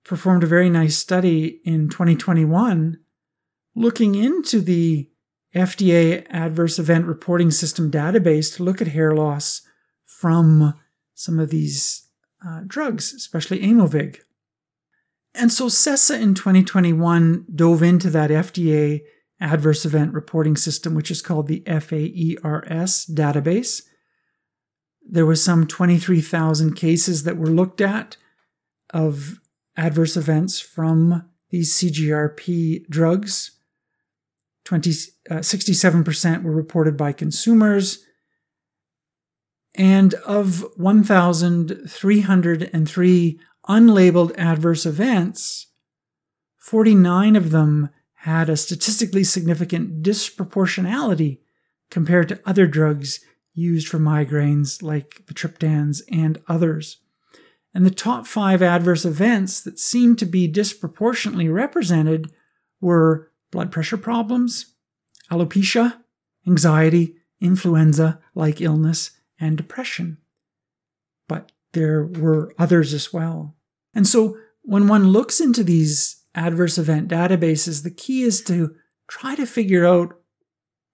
[0.02, 2.98] performed a very nice study in 2021
[3.76, 5.08] looking into the
[5.54, 9.62] FDA Adverse Event Reporting System database to look at hair loss
[10.04, 10.74] from
[11.14, 12.07] some of these
[12.46, 14.18] uh, drugs, especially Aimovig.
[15.34, 19.02] And so Sessa in 2021 dove into that FDA
[19.40, 23.82] Adverse Event Reporting System, which is called the FAERS database.
[25.08, 28.16] There was some 23,000 cases that were looked at
[28.92, 29.38] of
[29.76, 33.58] adverse events from these CGRP drugs
[34.68, 34.90] 20,
[35.30, 38.04] uh, 67% were reported by consumers.
[39.74, 45.66] And of 1,303 unlabeled adverse events,
[46.56, 47.90] 49 of them
[48.22, 51.38] had a statistically significant disproportionality
[51.90, 53.20] compared to other drugs
[53.54, 56.98] used for migraines like the triptans and others.
[57.74, 62.32] And the top five adverse events that seemed to be disproportionately represented
[62.80, 64.74] were blood pressure problems,
[65.30, 65.98] alopecia,
[66.46, 70.18] anxiety, influenza like illness, and depression.
[71.28, 73.56] But there were others as well.
[73.94, 78.74] And so when one looks into these adverse event databases, the key is to
[79.08, 80.14] try to figure out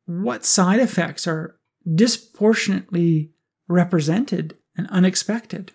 [0.06, 1.58] what side effects are
[1.92, 3.32] disproportionately
[3.68, 5.72] represented and unexpected.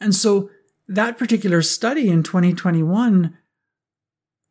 [0.00, 0.50] And so
[0.88, 3.36] that particular study in 2021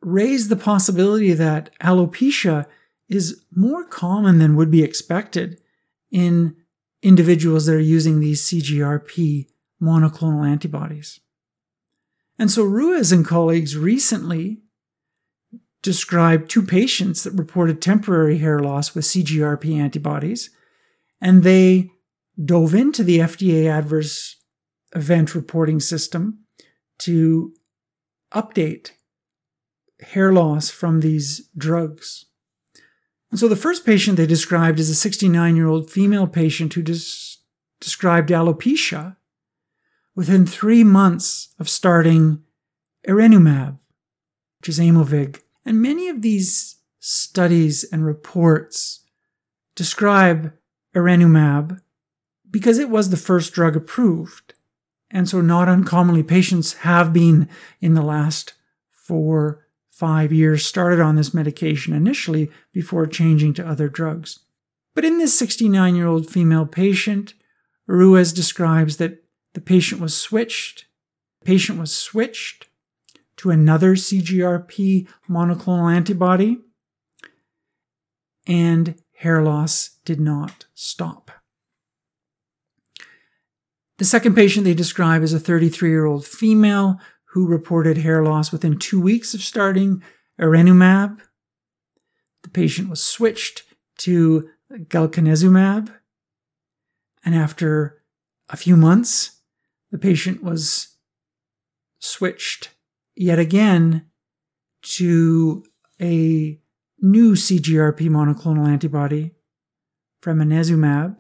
[0.02, 2.66] raised the possibility that alopecia
[3.08, 5.60] is more common than would be expected
[6.12, 6.56] in
[7.02, 9.48] individuals that are using these CGRP
[9.82, 11.20] monoclonal antibodies.
[12.38, 14.62] And so Ruiz and colleagues recently
[15.82, 20.50] described two patients that reported temporary hair loss with CGRP antibodies,
[21.22, 21.92] and they
[22.44, 24.36] dove into the FDA adverse
[24.96, 26.40] event reporting system
[27.00, 27.54] to
[28.34, 28.92] update
[30.02, 32.26] hair loss from these drugs.
[33.32, 36.82] And so the first patient they described is a 69 year old female patient who
[36.82, 37.38] des-
[37.80, 39.18] described alopecia
[40.16, 42.44] within three months of starting
[43.08, 43.78] Erenumab,
[44.60, 45.42] which is Aimovig.
[45.66, 49.02] And many of these studies and reports
[49.76, 50.54] describe
[50.96, 51.82] Erenumab
[52.50, 54.54] because it was the first drug approved.
[55.12, 57.50] And so, not uncommonly, patients have been
[57.80, 58.54] in the last
[58.92, 59.65] four,
[59.96, 64.40] five years started on this medication initially before changing to other drugs.
[64.94, 67.34] But in this 69 year old female patient,
[67.88, 69.24] Ruiz describes that
[69.54, 70.86] the patient was switched.
[71.42, 72.68] The patient was switched
[73.38, 76.60] to another CGRP monoclonal antibody,
[78.46, 81.32] and hair loss did not stop.
[83.98, 87.00] The second patient they describe is a 33 year old female
[87.36, 90.02] who reported hair loss within two weeks of starting
[90.40, 91.20] Erenumab.
[92.44, 93.64] The patient was switched
[94.00, 95.94] to galcanezumab,
[97.26, 98.02] and after
[98.48, 99.42] a few months,
[99.92, 100.96] the patient was
[102.00, 102.70] switched
[103.18, 104.06] yet again
[104.84, 105.66] to
[106.00, 106.58] a
[107.02, 109.36] new CGRP monoclonal antibody,
[110.24, 111.18] fremanezumab,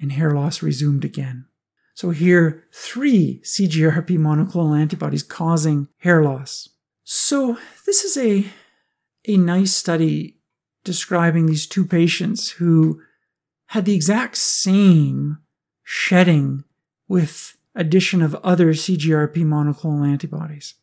[0.00, 1.46] and hair loss resumed again.
[1.94, 6.68] So here, three CGRP monoclonal antibodies causing hair loss.
[7.04, 8.46] So this is a,
[9.28, 10.38] a nice study
[10.82, 13.00] describing these two patients who
[13.66, 15.38] had the exact same
[15.84, 16.64] shedding
[17.08, 20.74] with addition of other CGRP monoclonal antibodies.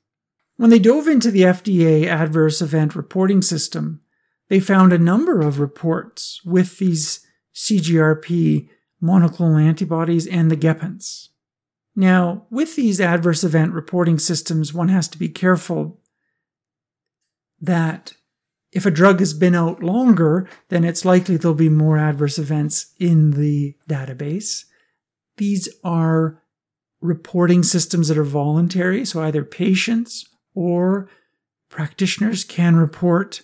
[0.55, 4.01] When they dove into the FDA adverse event reporting system,
[4.47, 8.70] they found a number of reports with these CGRP
[9.02, 11.30] monoclonal antibodies and the gepants.
[11.95, 15.99] Now, with these adverse event reporting systems, one has to be careful
[17.60, 18.14] that
[18.72, 22.93] if a drug has been out longer, then it's likely there'll be more adverse events
[22.99, 24.64] in the database.
[25.38, 26.41] These are
[27.02, 31.10] reporting systems that are voluntary, so either patients or
[31.70, 33.41] practitioners can report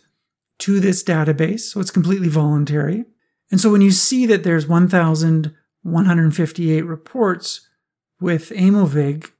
[0.59, 3.05] to this database, so it's completely voluntary.
[3.49, 7.61] And so when you see that there's 1,158 reports
[8.19, 9.31] with Aimovig,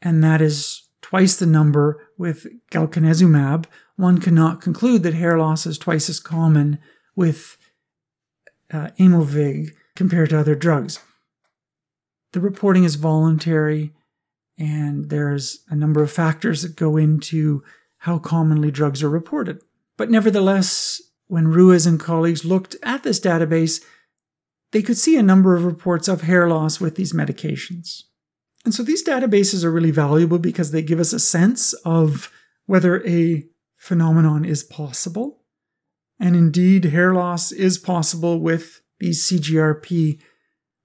[0.00, 3.66] and that is twice the number with galcanezumab,
[3.96, 6.78] one cannot conclude that hair loss is twice as common
[7.16, 7.56] with
[8.72, 11.00] uh, Aimovig compared to other drugs.
[12.32, 13.92] The reporting is voluntary,
[14.58, 17.64] and there's a number of factors that go into
[17.98, 19.60] how commonly drugs are reported.
[19.96, 23.82] But nevertheless, when Ruiz and colleagues looked at this database,
[24.72, 28.02] they could see a number of reports of hair loss with these medications.
[28.64, 32.30] And so these databases are really valuable because they give us a sense of
[32.66, 33.44] whether a
[33.76, 35.44] phenomenon is possible.
[36.18, 40.20] And indeed, hair loss is possible with these CGRP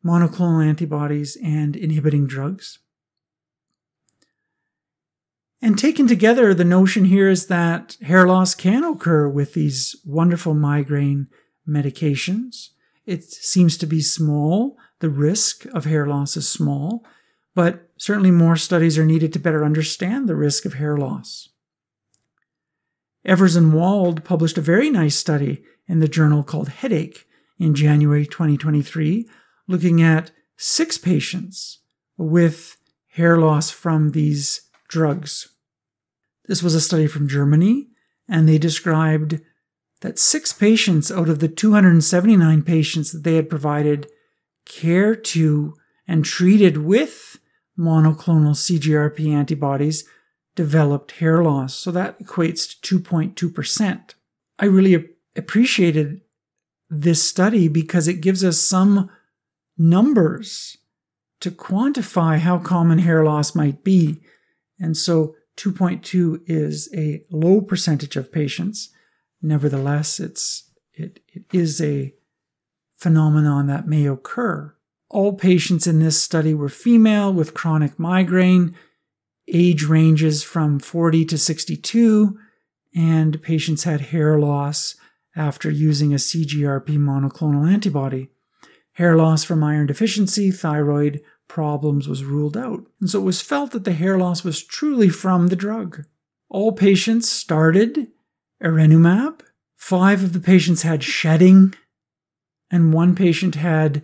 [0.06, 2.80] monoclonal antibodies and inhibiting drugs.
[5.64, 10.54] And taken together, the notion here is that hair loss can occur with these wonderful
[10.54, 11.30] migraine
[11.66, 12.72] medications.
[13.06, 14.78] It seems to be small.
[15.00, 17.06] The risk of hair loss is small,
[17.56, 21.48] but certainly more studies are needed to better understand the risk of hair loss.
[23.24, 27.26] Evers and Wald published a very nice study in the journal called Headache
[27.58, 29.30] in January 2023,
[29.70, 31.80] looking at six patients
[32.18, 32.76] with
[33.12, 35.53] hair loss from these drugs.
[36.48, 37.88] This was a study from Germany,
[38.28, 39.40] and they described
[40.02, 44.08] that six patients out of the 279 patients that they had provided
[44.66, 45.76] care to
[46.08, 47.40] and treated with
[47.78, 50.04] monoclonal CGRP antibodies
[50.56, 51.74] developed hair loss.
[51.74, 54.14] So that equates to 2.2%.
[54.60, 56.22] I really appreciated
[56.90, 59.10] this study because it gives us some
[59.78, 60.78] numbers
[61.40, 64.22] to quantify how common hair loss might be.
[64.80, 68.90] And so 2.2 is a low percentage of patients.
[69.42, 72.14] Nevertheless, it's it, it is a
[72.96, 74.76] phenomenon that may occur.
[75.10, 78.76] All patients in this study were female with chronic migraine,
[79.48, 82.38] age ranges from 40 to 62,
[82.96, 84.96] and patients had hair loss
[85.36, 88.30] after using a CGRP monoclonal antibody.
[88.94, 91.22] Hair loss from iron deficiency, thyroid
[91.54, 92.84] problems was ruled out.
[93.00, 96.04] And so it was felt that the hair loss was truly from the drug.
[96.50, 98.08] All patients started
[98.60, 99.42] erenumab.
[99.78, 101.76] Five of the patients had shedding,
[102.72, 104.04] and one patient had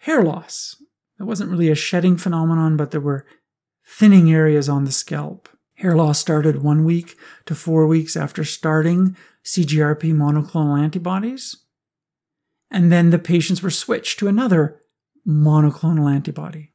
[0.00, 0.82] hair loss.
[1.18, 3.24] It wasn't really a shedding phenomenon, but there were
[3.86, 5.48] thinning areas on the scalp.
[5.76, 7.16] Hair loss started one week
[7.46, 9.16] to four weeks after starting
[9.46, 11.56] CGRP monoclonal antibodies.
[12.70, 14.82] And then the patients were switched to another
[15.26, 16.71] monoclonal antibody.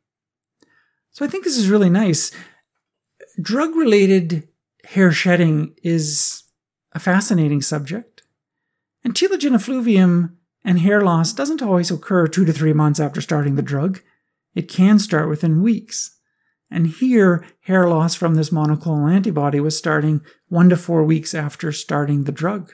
[1.17, 2.31] So I think this is really nice.
[3.41, 4.47] Drug related
[4.85, 6.43] hair shedding is
[6.91, 8.21] a fascinating subject.
[9.03, 13.55] And telogen effluvium and hair loss doesn't always occur two to three months after starting
[13.55, 13.99] the drug.
[14.53, 16.19] It can start within weeks.
[16.69, 21.71] And here, hair loss from this monoclonal antibody was starting one to four weeks after
[21.71, 22.73] starting the drug.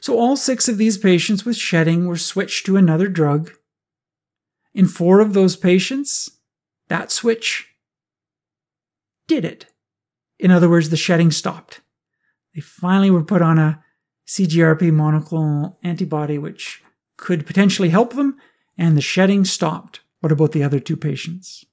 [0.00, 3.50] So all six of these patients with shedding were switched to another drug.
[4.74, 6.30] In four of those patients,
[6.86, 7.66] that switch
[9.30, 9.66] did it.
[10.40, 11.82] In other words, the shedding stopped.
[12.52, 13.80] They finally were put on a
[14.26, 16.82] CGRP monoclonal antibody, which
[17.16, 18.36] could potentially help them,
[18.76, 20.00] and the shedding stopped.
[20.18, 21.64] What about the other two patients?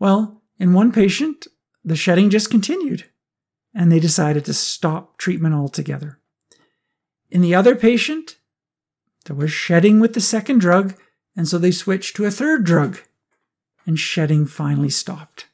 [0.00, 1.46] Well, in one patient,
[1.84, 3.04] the shedding just continued,
[3.72, 6.18] and they decided to stop treatment altogether.
[7.30, 8.38] In the other patient,
[9.26, 10.96] there was shedding with the second drug,
[11.36, 12.98] and so they switched to a third drug,
[13.86, 15.46] and shedding finally stopped.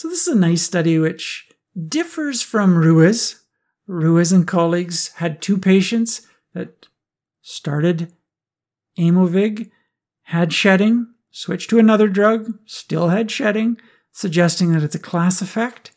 [0.00, 1.46] So, this is a nice study which
[1.86, 3.42] differs from Ruiz.
[3.86, 6.86] Ruiz and colleagues had two patients that
[7.42, 8.10] started
[8.98, 9.70] Aimovig,
[10.22, 13.76] had shedding, switched to another drug, still had shedding,
[14.10, 15.90] suggesting that it's a class effect.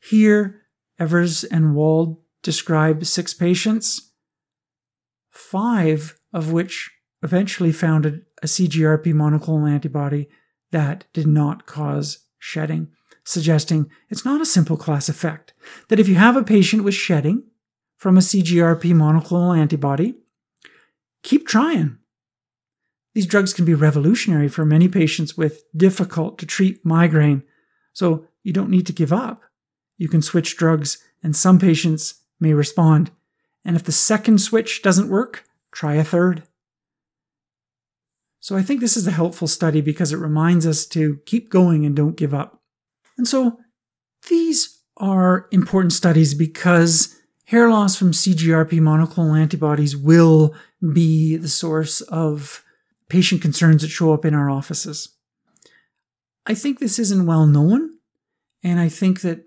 [0.00, 0.60] Here,
[0.98, 4.12] Evers and Wald describe six patients,
[5.30, 6.90] five of which
[7.22, 10.28] eventually found a, CGRP monoclonal antibody
[10.72, 12.88] that did not cause shedding,
[13.26, 15.52] suggesting it's not a simple class effect.
[15.88, 17.42] That if you have a patient with shedding
[17.98, 20.14] from a CGRP monoclonal antibody,
[21.22, 21.98] keep trying.
[23.14, 27.42] These drugs can be revolutionary for many patients with difficult to treat migraine
[27.92, 29.42] so you don't need to give up.
[29.98, 33.10] You can switch drugs, and some patients may respond.
[33.64, 36.44] And if the second switch doesn't work, try a third.
[38.38, 41.84] So I think this is a helpful study because it reminds us to keep going
[41.84, 42.62] and don't give up.
[43.16, 43.58] And so
[44.28, 47.14] these are important studies because
[47.44, 50.54] hair loss from CGRP monoclonal antibodies will
[50.92, 52.64] be the source of
[53.08, 55.10] patient concerns that show up in our offices.
[56.46, 57.98] I think this isn't well known,
[58.62, 59.46] and I think that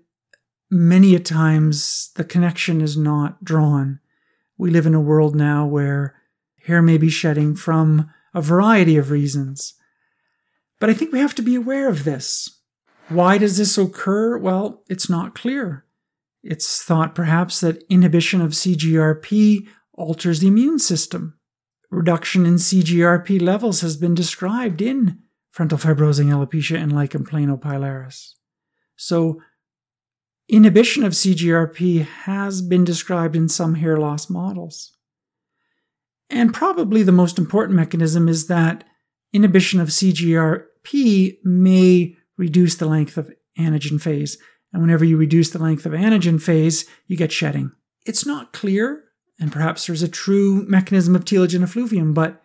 [0.70, 4.00] many a times the connection is not drawn.
[4.56, 6.14] We live in a world now where
[6.64, 9.74] hair may be shedding from a variety of reasons.
[10.78, 12.59] But I think we have to be aware of this.
[13.10, 14.38] Why does this occur?
[14.38, 15.84] Well, it's not clear.
[16.44, 21.36] It's thought perhaps that inhibition of CGRP alters the immune system.
[21.90, 25.18] Reduction in CGRP levels has been described in
[25.50, 28.34] frontal fibrosing alopecia and lichen planopilaris.
[28.94, 29.40] So,
[30.48, 34.92] inhibition of CGRP has been described in some hair loss models.
[36.30, 38.84] And probably the most important mechanism is that
[39.32, 44.38] inhibition of CGRP may reduce the length of anagen phase.
[44.72, 47.72] And whenever you reduce the length of anagen phase, you get shedding.
[48.06, 49.04] It's not clear,
[49.38, 52.42] and perhaps there's a true mechanism of telogen effluvium, but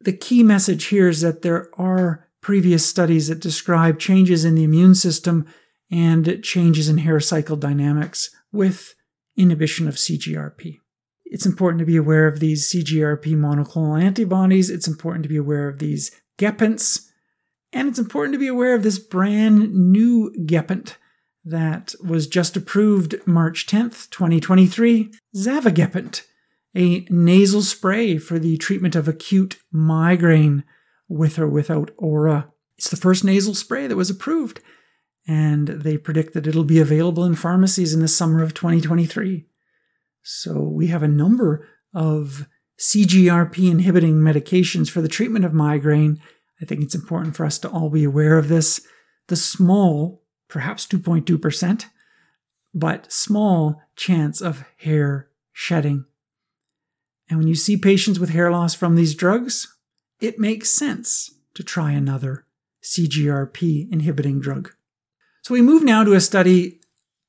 [0.00, 4.64] the key message here is that there are previous studies that describe changes in the
[4.64, 5.46] immune system
[5.90, 8.94] and changes in hair cycle dynamics with
[9.36, 10.78] inhibition of CGRP.
[11.26, 14.70] It's important to be aware of these CGRP monoclonal antibodies.
[14.70, 17.09] It's important to be aware of these gepants.
[17.72, 20.96] And it's important to be aware of this brand new gepant
[21.44, 26.22] that was just approved March 10th, 2023, Zavegepant
[26.74, 30.64] a nasal spray for the treatment of acute migraine
[31.08, 32.50] with or without aura.
[32.78, 34.60] It's the first nasal spray that was approved,
[35.26, 39.46] and they predict that it'll be available in pharmacies in the summer of 2023.
[40.22, 42.46] So we have a number of
[42.78, 46.20] CGRP inhibiting medications for the treatment of migraine.
[46.60, 48.80] I think it's important for us to all be aware of this.
[49.28, 51.86] The small, perhaps 2.2%,
[52.74, 56.04] but small chance of hair shedding
[57.30, 59.72] and when you see patients with hair loss from these drugs,
[60.20, 62.44] it makes sense to try another
[62.82, 64.72] CGRP inhibiting drug.
[65.42, 66.80] So we move now to a study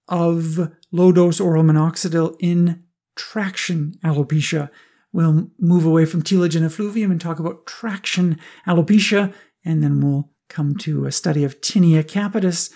[0.07, 2.83] of low dose oral minoxidil in
[3.15, 4.71] traction alopecia.
[5.13, 9.33] We'll move away from telogen effluvium and talk about traction alopecia,
[9.65, 12.71] and then we'll come to a study of tinea capitis,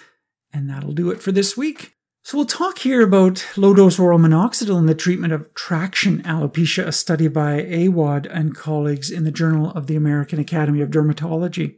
[0.53, 1.93] and that'll do it for this week.
[2.23, 6.91] So we'll talk here about low-dose oral minoxidil in the treatment of traction alopecia, a
[6.91, 11.75] study by Awad and colleagues in the Journal of the American Academy of Dermatology.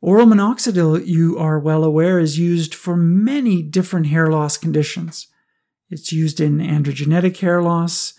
[0.00, 5.28] Oral minoxidil, you are well aware, is used for many different hair loss conditions.
[5.88, 8.14] It's used in androgenetic hair loss,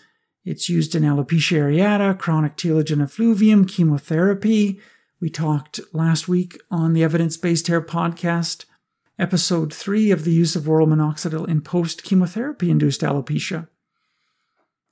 [0.46, 4.80] it's used in alopecia areata, chronic telogen effluvium, chemotherapy.
[5.22, 8.66] We talked last week on the Evidence Based Hair podcast
[9.18, 13.68] episode 3 of the use of oral minoxidil in post chemotherapy induced alopecia.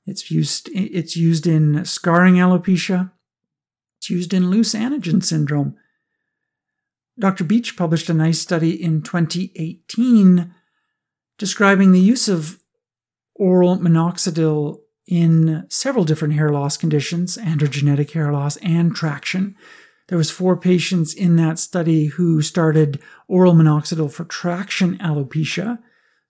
[0.06, 3.12] It's used, it's used in scarring alopecia.
[3.98, 5.76] It's used in loose anagen syndrome.
[7.18, 7.44] Dr.
[7.44, 10.54] Beach published a nice study in 2018
[11.36, 12.58] describing the use of
[13.34, 19.56] oral minoxidil in several different hair loss conditions, androgenetic hair loss and traction.
[20.08, 25.78] There was four patients in that study who started oral minoxidil for traction alopecia.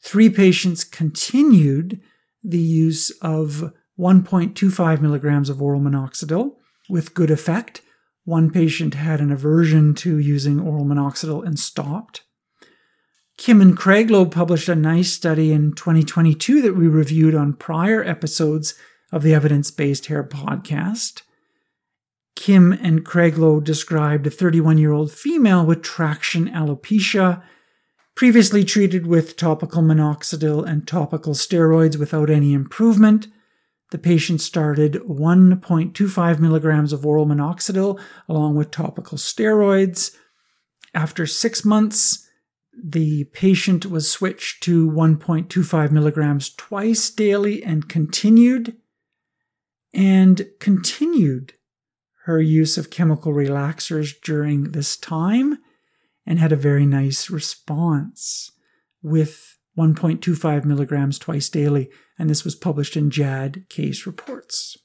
[0.03, 2.01] Three patients continued
[2.43, 6.55] the use of 1.25 milligrams of oral minoxidil
[6.89, 7.83] with good effect.
[8.25, 12.23] One patient had an aversion to using oral minoxidil and stopped.
[13.39, 18.75] Kim and Craiglow published a nice study in 2022 that we reviewed on prior episodes
[19.11, 21.23] of the Evidence Based Hair podcast.
[22.37, 27.43] Kim and Craiglow described a 31 year old female with traction alopecia,
[28.15, 33.29] previously treated with topical minoxidil and topical steroids without any improvement.
[33.91, 40.17] The patient started 1.25 milligrams of oral minoxidil along with topical steroids.
[40.95, 42.29] After six months,
[42.73, 48.77] the patient was switched to 1.25 milligrams twice daily and continued
[49.93, 51.55] and continued
[52.25, 55.59] her use of chemical relaxers during this time
[56.25, 58.53] and had a very nice response
[59.03, 61.91] with 1.25 milligrams twice daily.
[62.19, 64.77] And this was published in JAD case reports.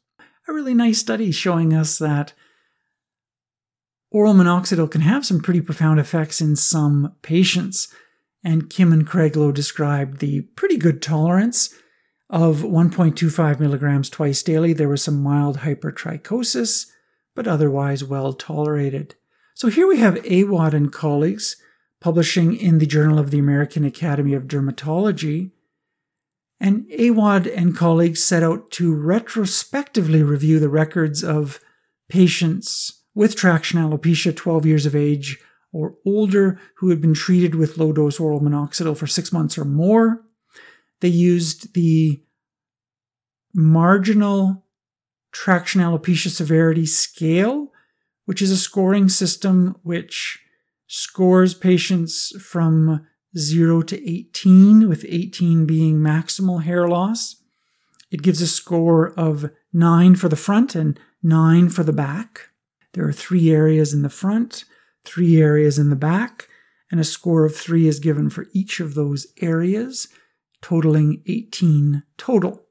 [0.48, 2.34] A really nice study showing us that
[4.12, 7.94] oral minoxidil can have some pretty profound effects in some patients.
[8.44, 11.74] And Kim and Craiglow described the pretty good tolerance
[12.30, 14.74] of 1.25 milligrams twice daily.
[14.74, 16.88] There was some mild hypertrichosis
[17.38, 19.14] but otherwise well tolerated.
[19.54, 21.56] So here we have Awad and colleagues
[22.02, 25.52] publishing in the Journal of the American Academy of Dermatology.
[26.60, 31.60] And Awad and colleagues set out to retrospectively review the records of
[32.10, 35.40] patients with traction alopecia 12 years of age
[35.74, 39.66] or older who had been treated with low dose oral minoxidil for six months or
[39.66, 40.24] more.
[41.02, 42.22] They used the
[43.56, 44.66] marginal
[45.32, 47.72] traction alopecia severity scale,
[48.26, 50.40] which is a scoring system which
[50.86, 53.04] scores patients from
[53.36, 57.38] 0 to 18, with 18 being maximal hair loss.
[58.12, 62.50] It gives a score of 9 for the front and 9 for the back.
[62.98, 64.66] There are three areas in the front,
[65.06, 66.48] three areas in the back,
[66.90, 70.08] and a score of 3 is given for each of those areas,
[70.64, 72.64] totaling 18 total.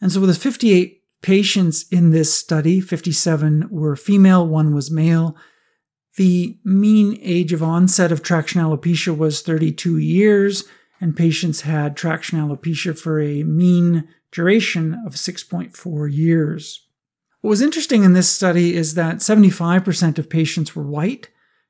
[0.00, 5.36] And so with a 58 Patients in this study, 57 were female, one was male.
[6.16, 10.64] The mean age of onset of traction alopecia was 32 years,
[11.00, 16.85] and patients had traction alopecia for a mean duration of 6.4 years.
[17.46, 21.28] What was interesting in this study is that 75% of patients were white,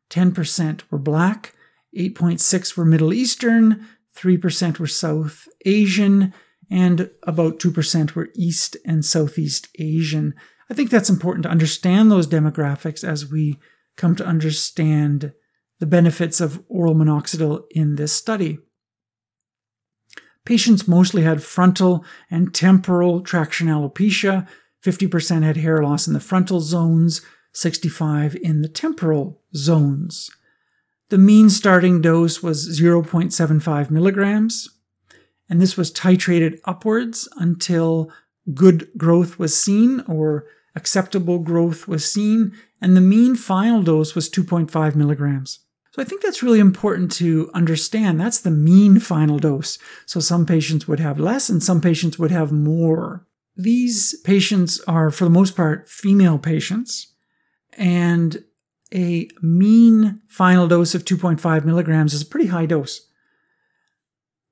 [0.09, 1.53] 10% were black,
[1.95, 6.33] 8.6 were Middle Eastern, 3% were South Asian,
[6.70, 10.33] and about 2% were East and Southeast Asian.
[10.70, 13.59] I think that's important to understand those demographics as we
[13.99, 15.35] come to understand
[15.79, 18.61] the benefits of oral minoxidil in this study.
[20.47, 24.49] Patients mostly had frontal and temporal traction alopecia.
[24.87, 27.22] 50% had hair loss in the frontal zones,
[27.53, 30.30] 65 in the temporal zones.
[31.09, 34.68] The mean starting dose was 0.75 milligrams
[35.49, 38.11] and this was titrated upwards until
[38.55, 44.28] good growth was seen or acceptable growth was seen, and the mean final dose was
[44.28, 45.61] 2.5 milligrams.
[45.93, 48.20] So I think that's really important to understand.
[48.20, 49.78] That's the mean final dose.
[50.05, 53.26] So some patients would have less and some patients would have more.
[53.57, 57.15] These patients are, for the most part, female patients.
[57.79, 58.45] And
[58.95, 63.09] a mean final dose of 2.5 milligrams is a pretty high dose.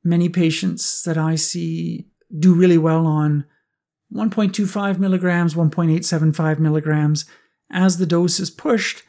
[0.02, 3.44] Many patients that I see do really well on
[4.12, 7.26] 1.25 milligrams, 1.875 milligrams.
[7.70, 9.02] As the dose is pushed,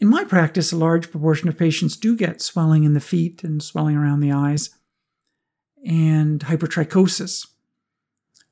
[0.00, 3.62] in my practice, a large proportion of patients do get swelling in the feet and
[3.62, 4.70] swelling around the eyes
[5.86, 7.46] and hypertrichosis.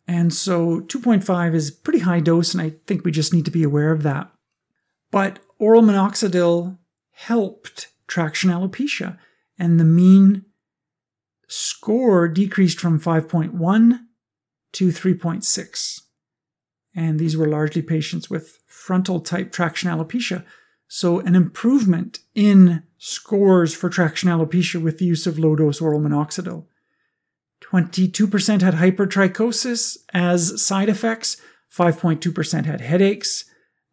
[0.06, 3.62] And so 2.5 is pretty high dose, and I think we just need to be
[3.62, 4.30] aware of that.
[5.10, 6.78] But oral minoxidil
[7.12, 9.18] helped traction alopecia,
[9.58, 10.44] and the mean
[11.46, 14.00] score decreased from 5.1
[14.72, 16.00] to 3.6.
[16.94, 20.44] And these were largely patients with frontal type traction alopecia.
[20.88, 26.00] So, an improvement in scores for traction alopecia with the use of low dose oral
[26.00, 26.66] minoxidil.
[27.70, 31.36] 22% had hypertrichosis as side effects,
[31.72, 33.44] 5.2% had headaches,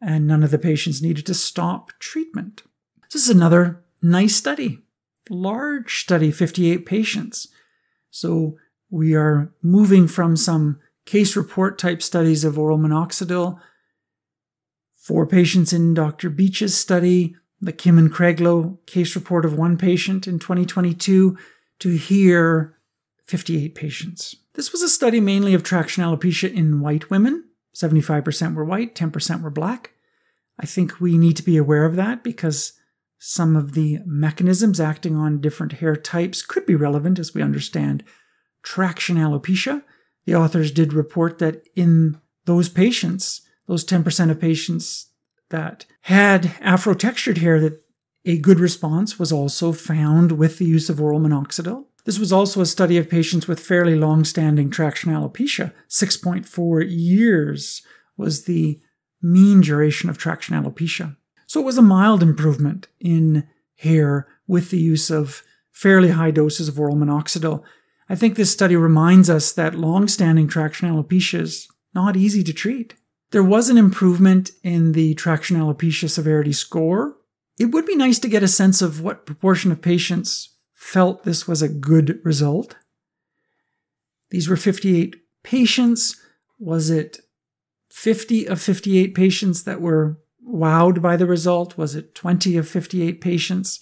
[0.01, 2.63] and none of the patients needed to stop treatment.
[3.11, 4.79] This is another nice study,
[5.29, 7.47] large study, 58 patients.
[8.09, 8.57] So
[8.89, 13.59] we are moving from some case report type studies of oral minoxidil.
[14.95, 16.29] Four patients in Dr.
[16.29, 21.37] Beach's study, the Kim and Craiglow case report of one patient in 2022,
[21.79, 22.76] to here
[23.27, 24.35] 58 patients.
[24.53, 27.43] This was a study mainly of traction alopecia in white women.
[27.75, 29.91] 75% were white, 10% were black.
[30.59, 32.73] I think we need to be aware of that because
[33.19, 38.03] some of the mechanisms acting on different hair types could be relevant as we understand
[38.63, 39.83] traction alopecia.
[40.25, 45.07] The authors did report that in those patients, those 10% of patients
[45.49, 47.81] that had afro textured hair, that
[48.25, 51.85] a good response was also found with the use of oral minoxidil.
[52.07, 55.73] This was also a study of patients with fairly long standing traction alopecia.
[55.89, 57.81] 6.4 years
[58.15, 58.79] was the
[59.21, 61.17] mean duration of traction alopecia.
[61.47, 63.45] So it was a mild improvement in
[63.79, 65.43] hair with the use of
[65.73, 67.61] fairly high doses of oral minoxidil.
[68.07, 72.53] I think this study reminds us that long standing traction alopecia is not easy to
[72.53, 72.95] treat.
[73.31, 77.17] There was an improvement in the traction alopecia severity score.
[77.59, 80.53] It would be nice to get a sense of what proportion of patients
[80.87, 82.77] felt this was a good result.
[84.29, 86.15] These were 58 patients.
[86.59, 87.19] Was it
[87.91, 90.17] 50 of 58 patients that were
[90.47, 91.77] wowed by the result?
[91.77, 93.81] Was it 20 of 58 patients?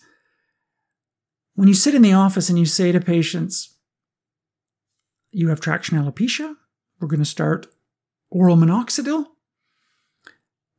[1.53, 3.75] When you sit in the office and you say to patients,
[5.29, 6.55] you have traction alopecia,
[6.99, 7.67] we're going to start
[8.31, 9.25] oral minoxidil.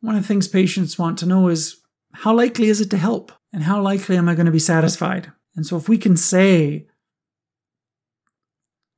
[0.00, 1.76] One of the things patients want to know is
[2.14, 3.30] how likely is it to help?
[3.52, 5.30] And how likely am I going to be satisfied?
[5.57, 6.86] And so if we can say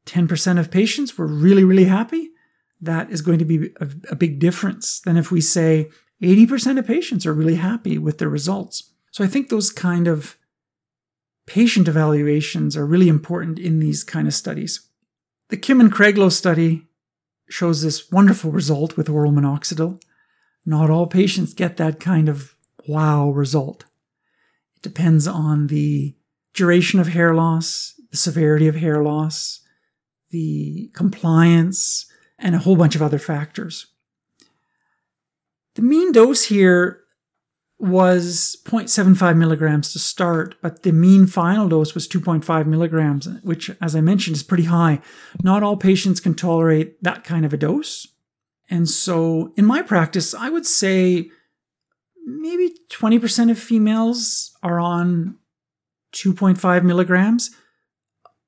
[0.06, 2.30] 10% of patients were really, really happy,
[2.80, 5.88] that is going to be a, a big difference than if we say
[6.22, 8.90] 80% of patients are really happy with their results.
[9.12, 10.36] So I think those kind of
[11.46, 14.88] patient evaluations are really important in these kind of studies.
[15.48, 16.86] The Kim and Craiglow study
[17.48, 20.00] shows this wonderful result with oral minoxidil.
[20.66, 22.54] Not all patients get that kind of
[22.86, 23.84] wow result.
[24.76, 26.14] It depends on the
[26.58, 29.60] duration of hair loss, the severity of hair loss,
[30.30, 32.06] the compliance,
[32.38, 33.86] and a whole bunch of other factors.
[35.74, 37.00] The mean dose here
[37.78, 43.94] was 0.75 milligrams to start, but the mean final dose was 2.5 milligrams, which, as
[43.94, 45.00] I mentioned, is pretty high.
[45.42, 48.08] Not all patients can tolerate that kind of a dose.
[48.68, 51.30] And so, in my practice, I would say
[52.26, 55.36] maybe 20% of females are on
[56.14, 57.50] 2.5 milligrams.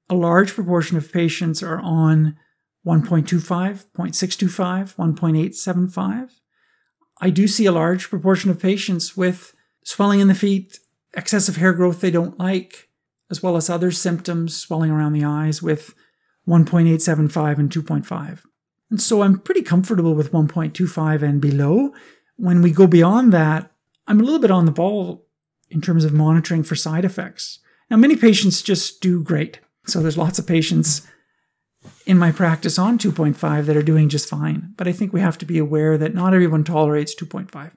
[0.08, 2.36] A large proportion of patients are on
[2.86, 6.30] 1.25, 0.625, 1.875.
[7.20, 9.54] I do see a large proportion of patients with
[9.84, 10.78] swelling in the feet,
[11.14, 12.88] excessive hair growth they don't like,
[13.30, 15.94] as well as other symptoms, swelling around the eyes with
[16.48, 18.40] 1.875 and 2.5.
[18.90, 21.92] And so I'm pretty comfortable with 1.25 and below.
[22.36, 23.70] When we go beyond that,
[24.06, 25.26] I'm a little bit on the ball
[25.70, 27.60] in terms of monitoring for side effects.
[27.90, 29.60] Now, many patients just do great.
[29.86, 31.06] So there's lots of patients
[32.06, 34.72] in my practice on 2.5 that are doing just fine.
[34.76, 37.72] But I think we have to be aware that not everyone tolerates 2.5.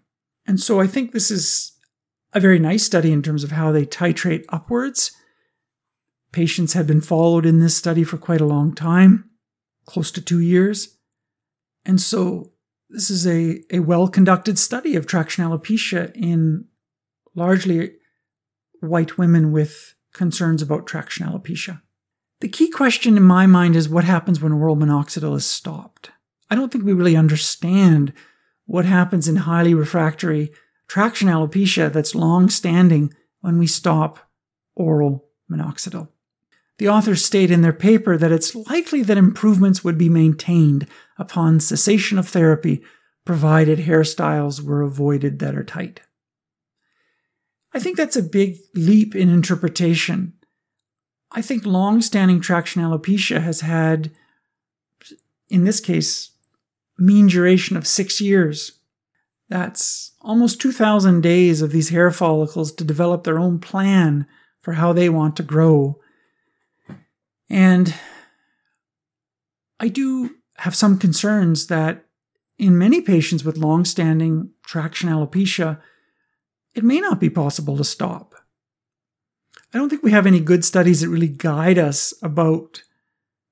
[0.45, 1.71] And so I think this is
[2.33, 5.11] a very nice study in terms of how they titrate upwards.
[6.31, 9.29] Patients have been followed in this study for quite a long time,
[9.85, 10.97] close to two years.
[11.85, 12.51] And so
[12.89, 16.65] this is a, a well conducted study of traction alopecia in
[17.35, 17.93] largely
[18.79, 21.81] white women with concerns about traction alopecia.
[22.41, 26.11] The key question in my mind is what happens when oral minoxidil is stopped?
[26.49, 28.13] I don't think we really understand
[28.65, 30.51] what happens in highly refractory
[30.87, 34.29] traction alopecia that's long standing when we stop
[34.75, 36.09] oral minoxidil.
[36.77, 41.59] The authors state in their paper that it's likely that improvements would be maintained upon
[41.59, 42.83] cessation of therapy,
[43.25, 46.01] provided hairstyles were avoided that are tight.
[47.73, 50.33] I think that's a big leap in interpretation.
[51.31, 54.11] I think long standing traction alopecia has had,
[55.49, 56.31] in this case,
[56.97, 58.73] mean duration of six years.
[59.49, 64.27] That's almost 2,000 days of these hair follicles to develop their own plan
[64.61, 65.99] for how they want to grow.
[67.49, 67.93] And
[69.79, 72.05] I do have some concerns that
[72.57, 75.81] in many patients with long standing traction alopecia,
[76.75, 78.35] it may not be possible to stop.
[79.73, 82.83] I don't think we have any good studies that really guide us about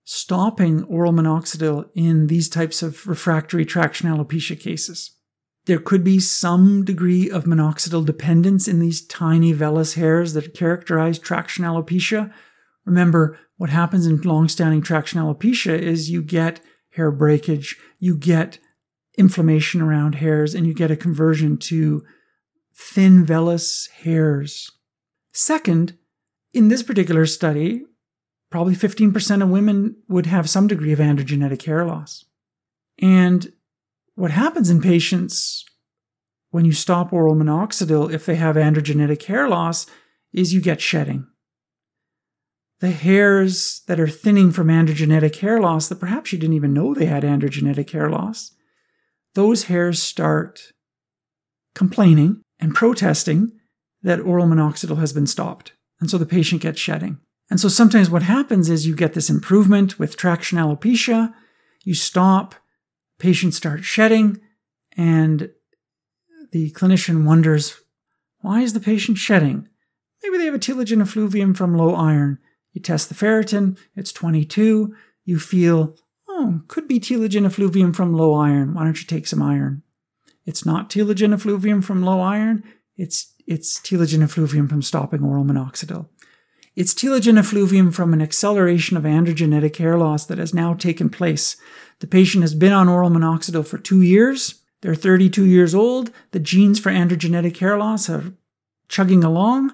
[0.03, 5.11] stopping oral minoxidil in these types of refractory traction alopecia cases.
[5.65, 11.19] There could be some degree of minoxidil dependence in these tiny vellus hairs that characterize
[11.19, 12.34] traction alopecia.
[12.86, 16.61] Remember, what happens in long-standing traction alopecia is you get
[16.95, 18.57] hair breakage, you get
[19.17, 22.03] inflammation around hairs, and you get a conversion to
[22.89, 24.71] thin vellus hairs.
[25.34, 25.97] Second,
[26.53, 27.84] in this particular study,
[28.49, 32.25] probably 15% of women would have some degree of androgenetic hair loss.
[33.01, 33.53] And
[34.15, 35.63] what happens in patients
[36.49, 39.86] when you stop oral minoxidil, if they have androgenetic hair loss,
[40.34, 41.27] is you get shedding.
[42.82, 46.93] The hairs that are thinning from androgenetic hair loss, that perhaps you didn't even know
[46.93, 48.53] they had androgenetic hair loss,
[49.34, 50.73] those hairs start
[51.73, 53.51] complaining and protesting
[54.03, 55.74] that oral minoxidil has been stopped.
[55.99, 57.20] And so the patient gets shedding.
[57.49, 61.34] And so sometimes what happens is you get this improvement with traction alopecia,
[61.84, 62.55] you stop,
[63.20, 64.39] patients start shedding,
[64.95, 65.51] and
[66.51, 67.82] the clinician wonders,
[68.39, 69.68] why is the patient shedding?
[70.24, 72.39] Maybe they have a telogen effluvium from low iron.
[72.72, 74.95] You test the ferritin, it's 22.
[75.26, 75.95] You feel,
[76.30, 78.74] oh, could be telogen effluvium from low iron.
[78.74, 79.84] Why don't you take some iron?
[80.45, 82.63] It's not telogen effluvium from low iron.
[82.97, 86.07] It's, it's telogen effluvium from stopping oral minoxidil.
[86.75, 91.57] It's telogen effluvium from an acceleration of androgenetic hair loss that has now taken place.
[91.99, 94.61] The patient has been on oral minoxidil for two years.
[94.81, 96.11] They're 32 years old.
[96.31, 98.33] The genes for androgenetic hair loss are
[98.87, 99.73] chugging along,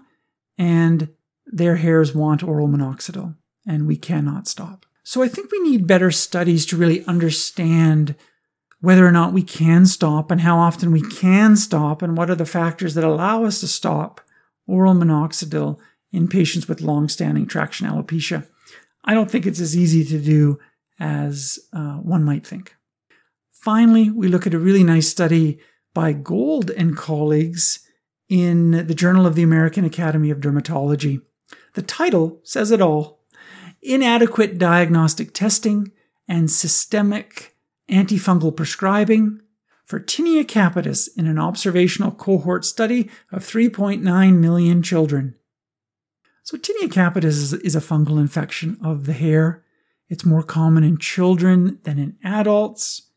[0.58, 1.10] and
[1.46, 4.86] their hairs want oral minoxidil, and we cannot stop.
[5.04, 8.16] So I think we need better studies to really understand
[8.80, 12.36] whether or not we can stop and how often we can stop and what are
[12.36, 14.22] the factors that allow us to stop
[14.68, 15.80] oral minoxidil
[16.12, 18.48] in patients with long-standing traction alopecia.
[19.04, 20.60] I don't think it's as easy to do
[21.00, 22.76] as uh, one might think.
[23.52, 25.60] Finally, we look at a really nice study
[25.94, 27.80] by Gold and colleagues
[28.30, 31.22] in the Journal of the American Academy of Dermatology.
[31.74, 33.20] The title says it all
[33.82, 35.92] Inadequate Diagnostic Testing
[36.28, 37.57] and Systemic
[37.90, 39.42] Antifungal Prescribing
[39.86, 45.36] for Tinea capitis in an observational cohort study of 3.9 million children.
[46.44, 49.64] So, tinea capitis is, a fungal infection of the hair.
[50.10, 53.10] It's more common in children than in adults.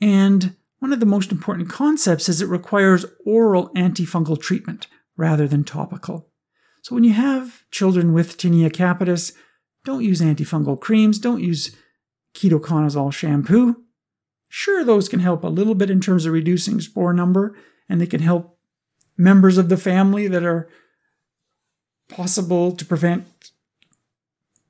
[0.00, 5.64] And one of the most important concepts is it requires oral antifungal treatment rather than
[5.64, 6.28] topical.
[6.82, 9.32] So when you have children with tinea capitis,
[9.84, 11.74] don't use antifungal creams, don't use
[12.34, 13.85] ketoconazole shampoo.
[14.48, 17.56] Sure, those can help a little bit in terms of reducing spore number,
[17.88, 18.58] and they can help
[19.16, 20.68] members of the family that are
[22.08, 23.26] possible to prevent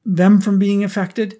[0.04, 1.36] them from being affected.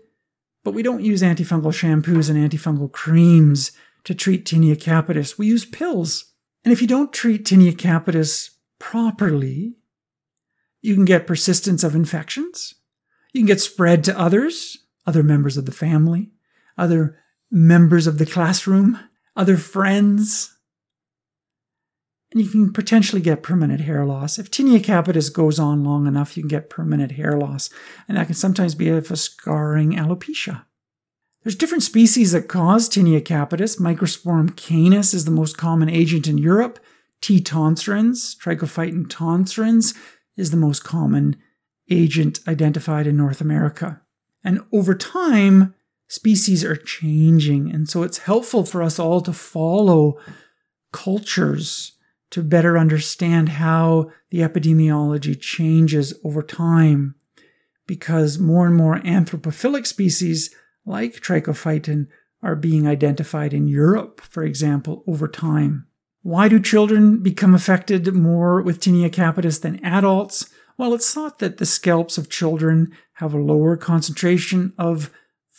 [0.65, 3.73] But we don't use antifungal shampoos and antifungal creams
[4.05, 5.39] to treat tinea capitis.
[5.39, 6.33] We use pills.
[6.65, 9.77] And if you don't treat tinea capitis properly,
[10.83, 12.75] you can get persistence of infections.
[13.33, 16.33] You can get spread to others, other members of the family,
[16.77, 17.19] other
[17.51, 18.99] members of the classroom,
[19.35, 20.53] other friends.
[22.33, 24.39] And you can potentially get permanent hair loss.
[24.39, 27.71] If tinea capitis goes on long enough, you can get permanent hair loss.
[28.09, 30.65] And that can sometimes be of a scarring alopecia.
[31.43, 33.79] There's different species that cause tinea capitis.
[33.79, 36.81] Microsporum canis is the most common agent in Europe.
[37.21, 37.41] T.
[37.41, 39.97] tonsurans, Trichophyton tonsurans,
[40.37, 41.37] is the most common
[41.89, 44.03] agent identified in North America.
[44.45, 45.75] And over time,
[46.09, 47.71] species are changing.
[47.73, 50.19] And so it's helpful for us all to follow
[50.93, 51.93] cultures
[52.31, 57.15] to better understand how the epidemiology changes over time.
[57.87, 60.55] Because more and more anthropophilic species
[60.85, 62.09] like trichophyton
[62.43, 65.87] are being identified in Europe, for example, over time.
[66.23, 70.51] Why do children become affected more with tinea capitis than adults?
[70.77, 75.11] Well, it's thought that the scalps of children have a lower concentration of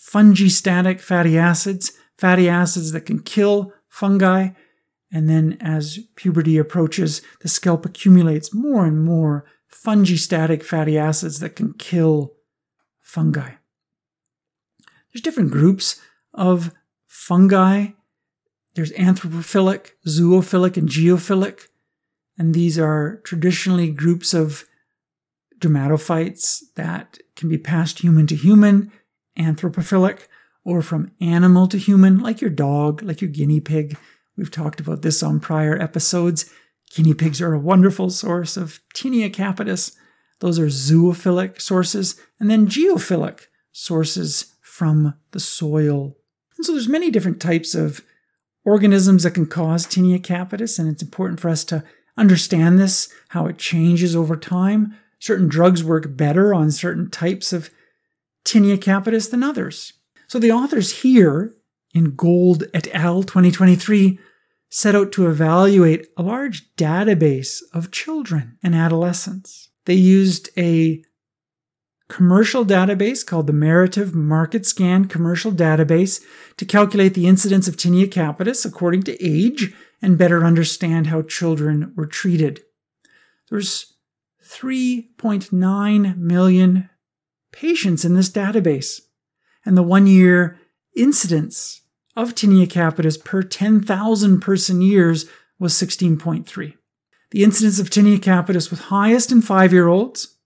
[0.08, 4.50] fungistatic fatty acids, fatty acids that can kill fungi.
[5.12, 11.56] And then as puberty approaches, the scalp accumulates more and more fungistatic fatty acids that
[11.56, 12.34] can kill
[13.02, 13.52] fungi.
[15.12, 16.00] There's different groups
[16.34, 16.74] of
[17.06, 17.88] fungi.
[18.76, 21.68] There's anthropophilic, zoophilic, and geophilic.
[22.38, 24.66] And these are traditionally groups of
[25.60, 28.92] dermatophytes that can be passed human to human,
[29.38, 30.28] anthropophilic,
[30.64, 33.98] or from animal to human, like your dog, like your guinea pig.
[34.36, 36.50] We've talked about this on prior episodes.
[36.94, 39.96] Guinea pigs are a wonderful source of Tinea capitis.
[40.40, 46.18] Those are zoophilic sources, and then geophilic sources from the soil.
[46.58, 48.02] And so there's many different types of
[48.66, 51.84] organisms that can cause Tinea capitis, and it's important for us to
[52.18, 54.96] understand this, how it changes over time.
[55.20, 57.70] Certain drugs work better on certain types of
[58.48, 59.94] Tinea capitis than others.
[60.28, 61.54] So the authors here
[61.94, 63.24] in Gold et al.
[63.24, 64.20] 2023
[64.70, 69.70] set out to evaluate a large database of children and adolescents.
[69.86, 71.04] They used a
[72.08, 76.24] commercial database called the Merative Market Scan Commercial Database
[76.56, 81.94] to calculate the incidence of tinea capitis according to age and better understand how children
[81.98, 82.62] were treated.
[83.50, 83.94] There's
[84.44, 86.90] 3.9 million
[87.60, 89.02] patients in this database,
[89.66, 90.60] and the one year
[90.96, 91.82] incidence
[92.16, 95.26] of tinea capitis per 10,000 person years
[95.60, 96.74] was 16.3.
[97.32, 100.38] The incidence of tinea capitis was highest in five year olds,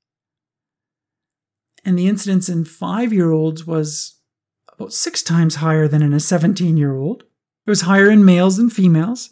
[1.84, 4.16] and the incidence in five year olds was
[4.72, 7.24] about six times higher than in a 17 year old.
[7.66, 9.32] It was higher in males than females,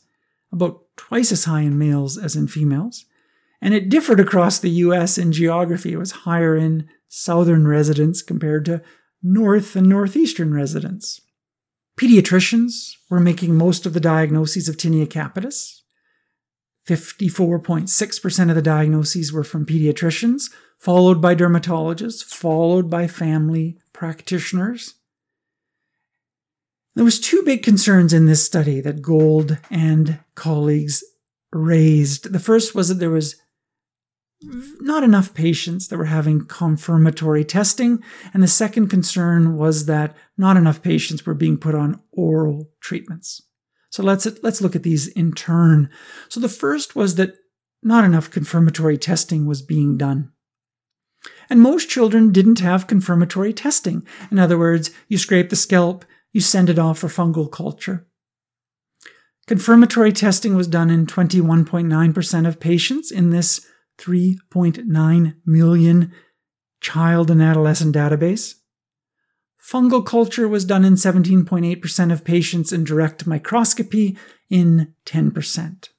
[0.51, 3.05] about twice as high in males as in females.
[3.61, 5.93] And it differed across the US in geography.
[5.93, 8.81] It was higher in southern residents compared to
[9.21, 11.19] north and northeastern residents.
[11.99, 15.81] Pediatricians were making most of the diagnoses of tinea capitis.
[16.87, 24.95] 54.6% of the diagnoses were from pediatricians, followed by dermatologists, followed by family practitioners.
[26.95, 31.03] There was two big concerns in this study that Gold and colleagues
[31.51, 32.31] raised.
[32.31, 33.35] The first was that there was
[34.41, 38.01] not enough patients that were having confirmatory testing,
[38.33, 43.41] and the second concern was that not enough patients were being put on oral treatments.
[43.89, 45.89] So let's let's look at these in turn.
[46.29, 47.35] So the first was that
[47.81, 50.31] not enough confirmatory testing was being done.
[51.49, 54.05] And most children didn't have confirmatory testing.
[54.31, 58.07] In other words, you scrape the scalp, you send it off for fungal culture.
[59.47, 63.65] Confirmatory testing was done in 21.9% of patients in this
[63.99, 66.11] 3.9 million
[66.81, 68.55] child and adolescent database.
[69.61, 74.17] Fungal culture was done in 17.8% of patients and direct microscopy
[74.49, 75.89] in 10%.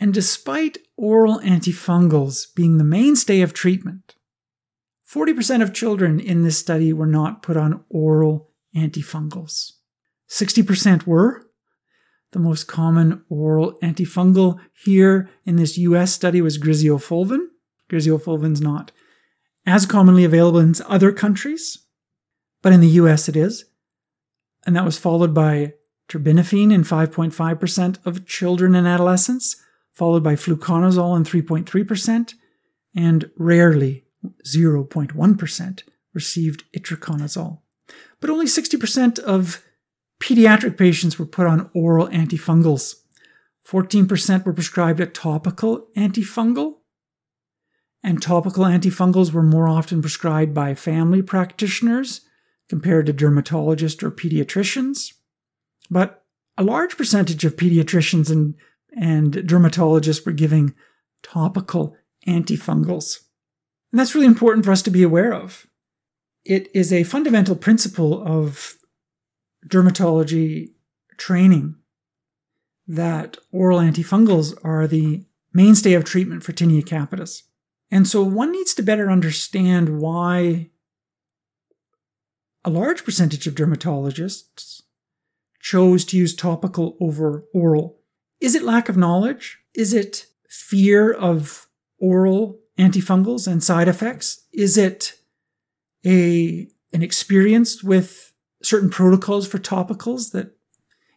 [0.00, 4.14] And despite oral antifungals being the mainstay of treatment,
[5.06, 9.72] 40% of children in this study were not put on oral antifungals.
[10.28, 11.49] 60% were.
[12.32, 17.46] The most common oral antifungal here in this US study was griseofulvin.
[17.88, 18.92] Griseofulvin's not
[19.66, 21.78] as commonly available in other countries,
[22.62, 23.64] but in the US it is.
[24.66, 25.74] And that was followed by
[26.08, 29.56] terbinafine in 5.5% of children and adolescents,
[29.92, 32.34] followed by fluconazole in 3.3%,
[32.94, 34.04] and rarely
[34.44, 37.60] 0.1% received itraconazole.
[38.20, 39.64] But only 60% of
[40.20, 42.94] pediatric patients were put on oral antifungals.
[43.66, 46.76] 14% were prescribed a topical antifungal,
[48.02, 52.22] and topical antifungals were more often prescribed by family practitioners
[52.68, 55.12] compared to dermatologists or pediatricians.
[55.90, 56.24] But
[56.56, 58.54] a large percentage of pediatricians and,
[58.96, 60.74] and dermatologists were giving
[61.22, 61.96] topical
[62.26, 63.18] antifungals.
[63.92, 65.66] And that's really important for us to be aware of.
[66.44, 68.76] It is a fundamental principle of
[69.66, 70.70] dermatology
[71.16, 71.76] training
[72.86, 77.42] that oral antifungals are the mainstay of treatment for tinea capitis.
[77.90, 80.70] And so one needs to better understand why
[82.64, 84.82] a large percentage of dermatologists
[85.60, 88.00] chose to use topical over oral.
[88.40, 89.58] Is it lack of knowledge?
[89.74, 94.46] Is it fear of oral antifungals and side effects?
[94.52, 95.14] Is it
[96.04, 98.29] a an experience with
[98.62, 100.56] certain protocols for topicals that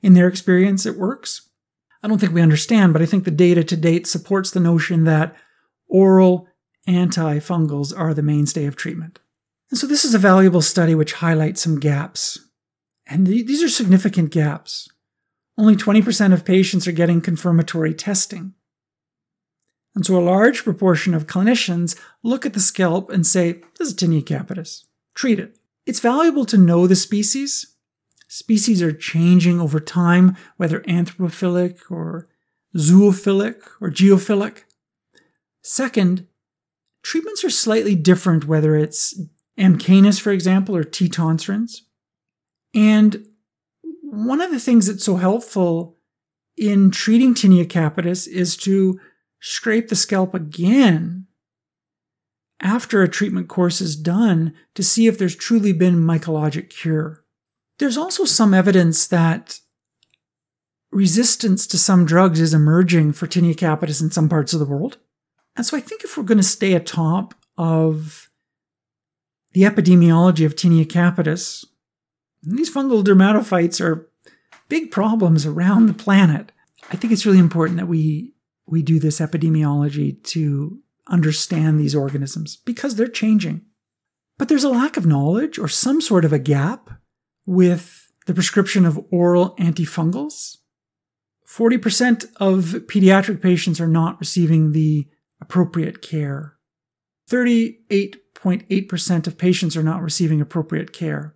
[0.01, 1.49] in their experience it works?
[2.01, 5.05] I don't think we understand, but I think the data to date supports the notion
[5.05, 5.35] that
[5.87, 6.47] oral
[6.87, 9.19] antifungals are the mainstay of treatment.
[9.69, 12.39] And so this is a valuable study which highlights some gaps.
[13.07, 14.89] And these are significant gaps.
[15.57, 18.53] Only 20% of patients are getting confirmatory testing.
[19.95, 23.95] And so a large proportion of clinicians look at the scalp and say, this is
[23.95, 24.85] tinea capitis.
[25.13, 25.57] Treat it.
[25.85, 27.75] It's valuable to know the species.
[28.27, 32.29] Species are changing over time, whether anthropophilic or
[32.75, 34.63] zoophilic or geophilic.
[35.61, 36.27] Second,
[37.03, 39.19] treatments are slightly different, whether it's
[39.57, 39.77] M.
[39.77, 41.11] canis, for example, or T.
[42.73, 43.27] And
[44.01, 45.97] one of the things that's so helpful
[46.57, 48.99] in treating tinea capitis is to
[49.39, 51.27] scrape the scalp again
[52.59, 57.23] after a treatment course is done to see if there's truly been mycologic cure.
[57.79, 59.59] There's also some evidence that
[60.91, 64.97] resistance to some drugs is emerging for tinea capitis in some parts of the world.
[65.55, 68.29] And so I think if we're going to stay atop of
[69.51, 71.65] the epidemiology of tinea capitis,
[72.41, 74.09] these fungal dermatophytes are
[74.69, 76.51] big problems around the planet.
[76.91, 78.33] I think it's really important that we
[78.65, 83.61] we do this epidemiology to understand these organisms because they're changing.
[84.37, 86.89] But there's a lack of knowledge or some sort of a gap
[87.45, 90.57] with the prescription of oral antifungals.
[91.47, 95.07] 40% of pediatric patients are not receiving the
[95.39, 96.55] appropriate care.
[97.29, 101.35] 38.8% of patients are not receiving appropriate care.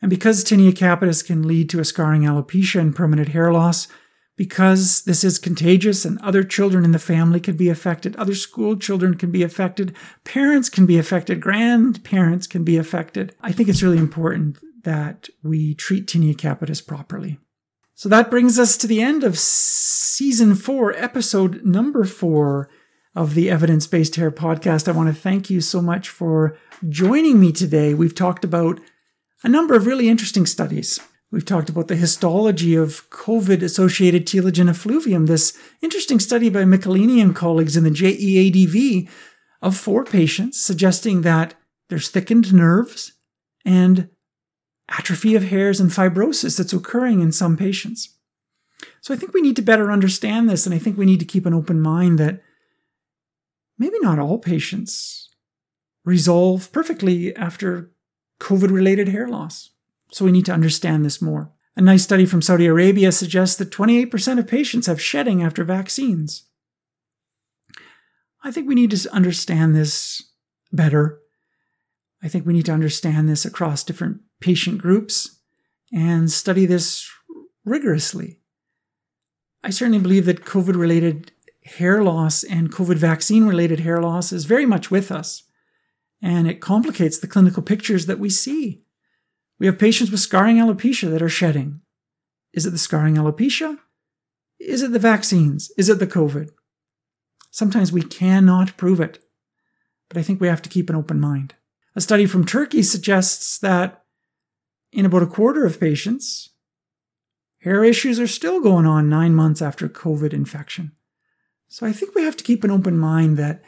[0.00, 3.88] And because tinea capitis can lead to a scarring alopecia and permanent hair loss,
[4.36, 8.76] because this is contagious and other children in the family can be affected, other school
[8.76, 13.82] children can be affected, parents can be affected, grandparents can be affected, I think it's
[13.82, 17.38] really important that we treat tinea capitis properly.
[17.94, 22.68] So that brings us to the end of season four, episode number four
[23.14, 24.88] of the Evidence Based Hair podcast.
[24.88, 26.56] I want to thank you so much for
[26.88, 27.94] joining me today.
[27.94, 28.80] We've talked about
[29.44, 30.98] a number of really interesting studies.
[31.32, 37.22] We've talked about the histology of COVID associated telogen effluvium, this interesting study by Michelini
[37.22, 39.08] and colleagues in the JEADV
[39.62, 41.54] of four patients suggesting that
[41.88, 43.12] there's thickened nerves
[43.64, 44.10] and
[44.90, 48.18] atrophy of hairs and fibrosis that's occurring in some patients.
[49.00, 51.24] So I think we need to better understand this, and I think we need to
[51.24, 52.42] keep an open mind that
[53.78, 55.30] maybe not all patients
[56.04, 57.90] resolve perfectly after
[58.38, 59.70] COVID related hair loss.
[60.12, 61.50] So we need to understand this more.
[61.74, 66.44] A nice study from Saudi Arabia suggests that 28% of patients have shedding after vaccines.
[68.44, 70.22] I think we need to understand this
[70.70, 71.18] better.
[72.22, 75.38] I think we need to understand this across different patient groups
[75.92, 77.08] and study this
[77.64, 78.40] rigorously.
[79.64, 81.32] I certainly believe that COVID related
[81.64, 85.44] hair loss and COVID vaccine related hair loss is very much with us
[86.20, 88.81] and it complicates the clinical pictures that we see.
[89.62, 91.82] We have patients with scarring alopecia that are shedding.
[92.52, 93.78] Is it the scarring alopecia?
[94.58, 95.70] Is it the vaccines?
[95.78, 96.50] Is it the COVID?
[97.52, 99.22] Sometimes we cannot prove it,
[100.08, 101.54] but I think we have to keep an open mind.
[101.94, 104.02] A study from Turkey suggests that
[104.90, 106.48] in about a quarter of patients,
[107.60, 110.90] hair issues are still going on nine months after COVID infection.
[111.68, 113.62] So I think we have to keep an open mind that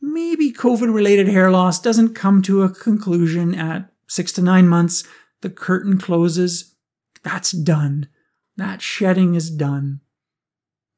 [0.00, 5.04] maybe COVID related hair loss doesn't come to a conclusion at six to nine months.
[5.42, 6.74] The curtain closes.
[7.22, 8.08] That's done.
[8.56, 10.00] That shedding is done.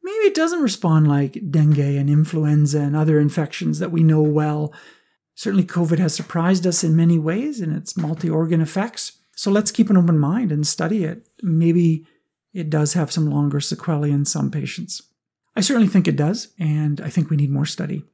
[0.03, 4.73] Maybe it doesn't respond like dengue and influenza and other infections that we know well.
[5.35, 9.19] Certainly, COVID has surprised us in many ways in its multi organ effects.
[9.37, 11.28] So let's keep an open mind and study it.
[11.43, 12.07] Maybe
[12.53, 15.03] it does have some longer sequelae in some patients.
[15.57, 18.05] I certainly think it does, and I think we need more study.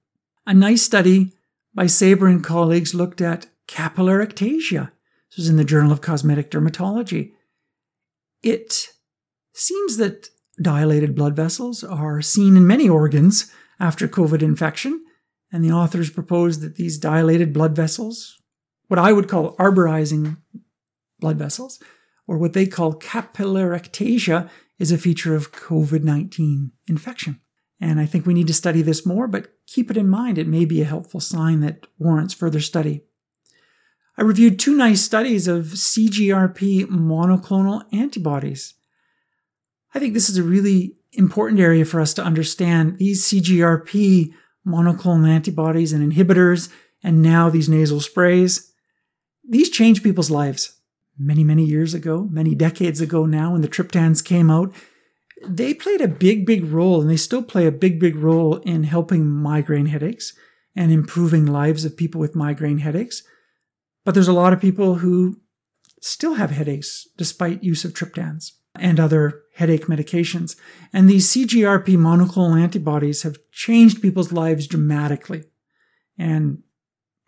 [0.46, 1.32] A nice study
[1.74, 4.90] by Saber and colleagues looked at capillary ectasia.
[5.30, 7.32] This was in the Journal of Cosmetic Dermatology.
[8.42, 8.88] It
[9.52, 10.28] seems that
[10.60, 15.04] dilated blood vessels are seen in many organs after COVID infection,
[15.52, 18.40] and the authors proposed that these dilated blood vessels,
[18.88, 20.36] what I would call arborizing
[21.20, 21.82] blood vessels,
[22.26, 24.48] or what they call capillary ectasia,
[24.78, 27.40] is a feature of COVID 19 infection.
[27.80, 30.38] And I think we need to study this more, but keep it in mind.
[30.38, 33.04] It may be a helpful sign that warrants further study.
[34.18, 38.74] I reviewed two nice studies of CGRP monoclonal antibodies.
[39.94, 42.98] I think this is a really important area for us to understand.
[42.98, 44.32] These CGRP
[44.66, 46.70] monoclonal antibodies and inhibitors,
[47.02, 48.72] and now these nasal sprays,
[49.48, 50.72] these change people's lives.
[51.18, 54.74] Many, many years ago, many decades ago now, when the triptans came out,
[55.46, 58.84] they played a big, big role, and they still play a big, big role in
[58.84, 60.34] helping migraine headaches
[60.74, 63.22] and improving lives of people with migraine headaches.
[64.06, 65.40] But there's a lot of people who
[66.00, 70.54] still have headaches despite use of triptans and other headache medications.
[70.92, 75.42] And these CGRP monoclonal antibodies have changed people's lives dramatically.
[76.16, 76.62] And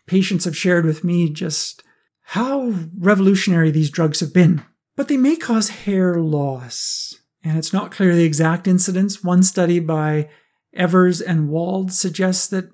[0.07, 1.83] patients have shared with me just
[2.21, 4.63] how revolutionary these drugs have been.
[4.95, 7.13] But they may cause hair loss.
[7.43, 9.21] And it's not clear the exact incidence.
[9.21, 10.29] One study by
[10.73, 12.71] Evers and Wald suggests that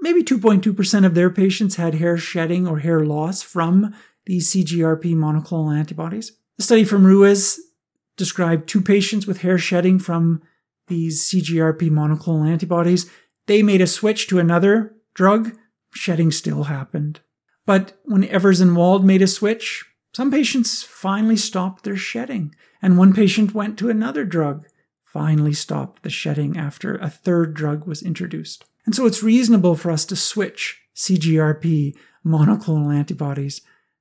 [0.00, 3.94] maybe 2.2% of their patients had hair shedding or hair loss from
[4.26, 6.32] these CGRP monoclonal antibodies.
[6.56, 7.60] The study from Ruiz
[8.16, 10.42] described two patients with hair shedding from
[10.88, 13.10] these CGRP monoclonal antibodies.
[13.46, 15.56] They made a switch to another drug.
[15.92, 17.20] Shedding still happened.
[17.64, 22.96] But when Evers and Wald made a switch, some patients finally stopped their shedding, and
[22.96, 24.66] one patient went to another drug,
[25.04, 28.64] finally stopped the shedding after a third drug was introduced.
[28.86, 31.94] And so it's reasonable for us to switch CGRP
[32.24, 33.60] monoclonal antibodies.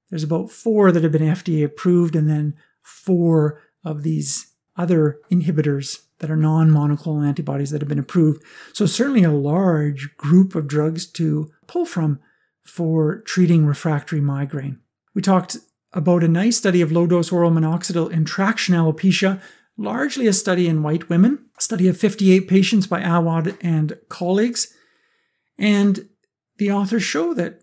[0.09, 6.03] There's about four that have been FDA approved, and then four of these other inhibitors
[6.19, 8.43] that are non monoclonal antibodies that have been approved.
[8.73, 12.19] So, certainly a large group of drugs to pull from
[12.63, 14.79] for treating refractory migraine.
[15.13, 15.57] We talked
[15.93, 19.41] about a nice study of low dose oral minoxidil in traction alopecia,
[19.77, 24.74] largely a study in white women, a study of 58 patients by Awad and colleagues.
[25.57, 26.09] And
[26.57, 27.61] the authors show that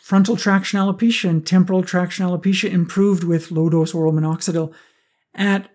[0.00, 4.72] frontal traction alopecia and temporal traction alopecia improved with low dose oral minoxidil
[5.34, 5.70] at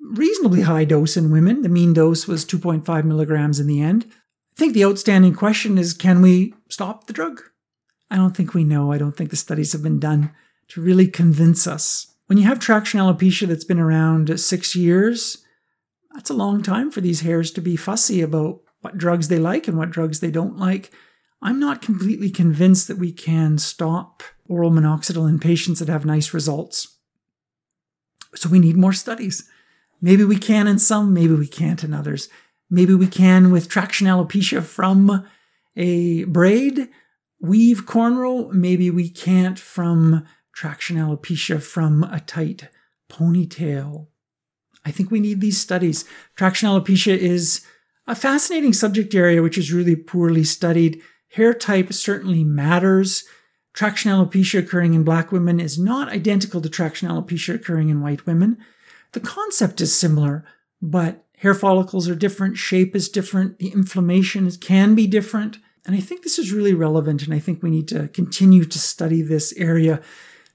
[0.00, 1.62] reasonably high dose in women.
[1.62, 4.06] The mean dose was 2.5 milligrams in the end.
[4.08, 7.42] I think the outstanding question is can we stop the drug?
[8.10, 8.92] I don't think we know.
[8.92, 10.32] I don't think the studies have been done
[10.68, 12.12] to really convince us.
[12.26, 15.44] When you have traction alopecia that's been around six years,
[16.14, 19.68] that's a long time for these hairs to be fussy about what drugs they like
[19.68, 20.90] and what drugs they don't like.
[21.46, 26.34] I'm not completely convinced that we can stop oral minoxidil in patients that have nice
[26.34, 26.98] results.
[28.34, 29.48] So we need more studies.
[30.02, 32.28] Maybe we can in some, maybe we can't in others.
[32.68, 35.24] Maybe we can with traction alopecia from
[35.76, 36.88] a braid,
[37.40, 38.50] weave cornrow.
[38.50, 42.70] Maybe we can't from traction alopecia from a tight
[43.08, 44.08] ponytail.
[44.84, 46.06] I think we need these studies.
[46.34, 47.64] Traction alopecia is
[48.08, 51.00] a fascinating subject area which is really poorly studied.
[51.30, 53.24] Hair type certainly matters.
[53.72, 58.26] Traction alopecia occurring in black women is not identical to traction alopecia occurring in white
[58.26, 58.56] women.
[59.12, 60.44] The concept is similar,
[60.80, 65.58] but hair follicles are different, shape is different, the inflammation can be different.
[65.84, 68.78] And I think this is really relevant, and I think we need to continue to
[68.78, 70.00] study this area.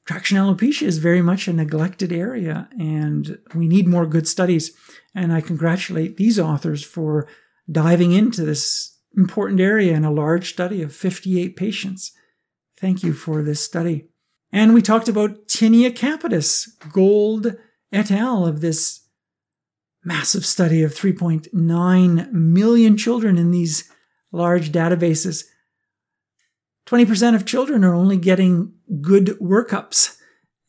[0.06, 4.76] Traction alopecia is very much a neglected area, and we need more good studies.
[5.16, 7.28] And I congratulate these authors for
[7.72, 12.12] diving into this important area in a large study of 58 patients.
[12.78, 14.08] Thank you for this study.
[14.52, 17.56] And we talked about tinea capitis, Gold
[17.92, 18.46] et al.
[18.46, 19.08] of this
[20.04, 23.90] massive study of 3.9 million children in these
[24.32, 25.46] large databases.
[26.88, 30.18] 20% of children are only getting good workups,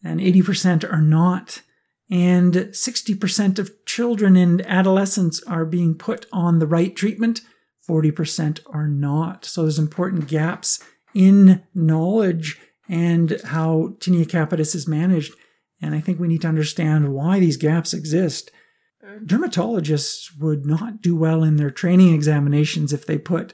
[0.04, 1.62] and 80% are not.
[2.10, 7.40] And 60% of children and adolescents are being put on the right treatment,
[7.88, 9.44] 40% are not.
[9.44, 10.82] So there's important gaps
[11.14, 15.34] in knowledge and how tinea capitis is managed.
[15.80, 18.50] And I think we need to understand why these gaps exist.
[19.24, 23.52] Dermatologists would not do well in their training examinations if they put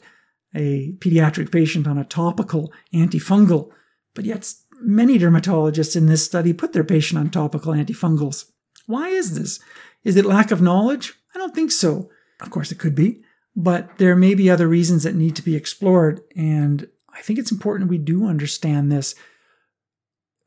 [0.55, 3.71] a pediatric patient on a topical antifungal,
[4.15, 8.45] but yet many dermatologists in this study put their patient on topical antifungals.
[8.87, 9.61] Why is this?
[10.05, 11.15] Is it lack of knowledge?
[11.35, 12.11] I don't think so.
[12.41, 13.23] Of course, it could be,
[13.61, 17.51] but there may be other reasons that need to be explored, and I think it's
[17.51, 19.17] important we do understand this.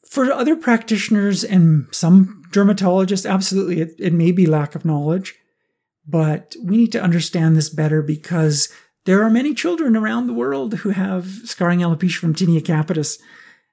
[0.09, 5.35] For other practitioners and some dermatologists, absolutely, it, it may be lack of knowledge,
[6.07, 8.69] but we need to understand this better because
[9.03, 13.19] there are many children around the world who have scarring alopecia from tinea capitis,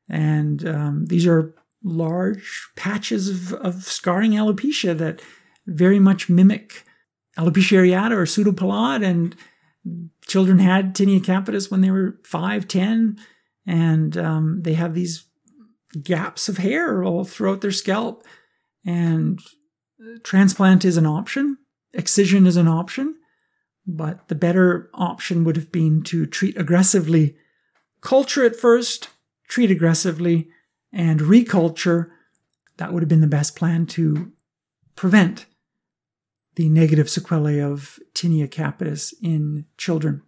[0.08, 1.54] and um, these are
[1.84, 5.22] large patches of, of scarring alopecia that
[5.64, 6.84] very much mimic
[7.38, 9.36] alopecia areata or pseudopelade, and
[10.26, 13.18] children had tinea capitis when they were 5, 10,
[13.66, 15.24] and um, they have these
[16.02, 18.24] gaps of hair all throughout their scalp.
[18.84, 19.40] And
[20.22, 21.58] transplant is an option,
[21.92, 23.16] excision is an option,
[23.86, 27.36] but the better option would have been to treat aggressively,
[28.00, 29.08] culture at first,
[29.48, 30.48] treat aggressively,
[30.92, 32.10] and reculture.
[32.76, 34.32] That would have been the best plan to
[34.94, 35.46] prevent
[36.58, 40.20] the negative sequelae of tinea capitis in children.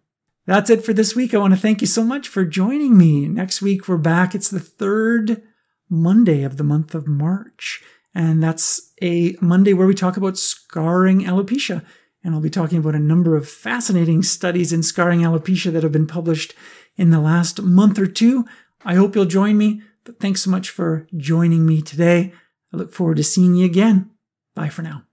[0.47, 1.35] That's it for this week.
[1.35, 3.27] I want to thank you so much for joining me.
[3.27, 4.33] Next week, we're back.
[4.33, 5.43] It's the third
[5.89, 7.83] Monday of the month of March.
[8.15, 11.85] And that's a Monday where we talk about scarring alopecia.
[12.23, 15.91] And I'll be talking about a number of fascinating studies in scarring alopecia that have
[15.91, 16.55] been published
[16.97, 18.45] in the last month or two.
[18.85, 19.83] I hope you'll join me.
[20.05, 22.33] But thanks so much for joining me today.
[22.73, 24.11] I look forward to seeing you again.
[24.55, 25.10] Bye for now.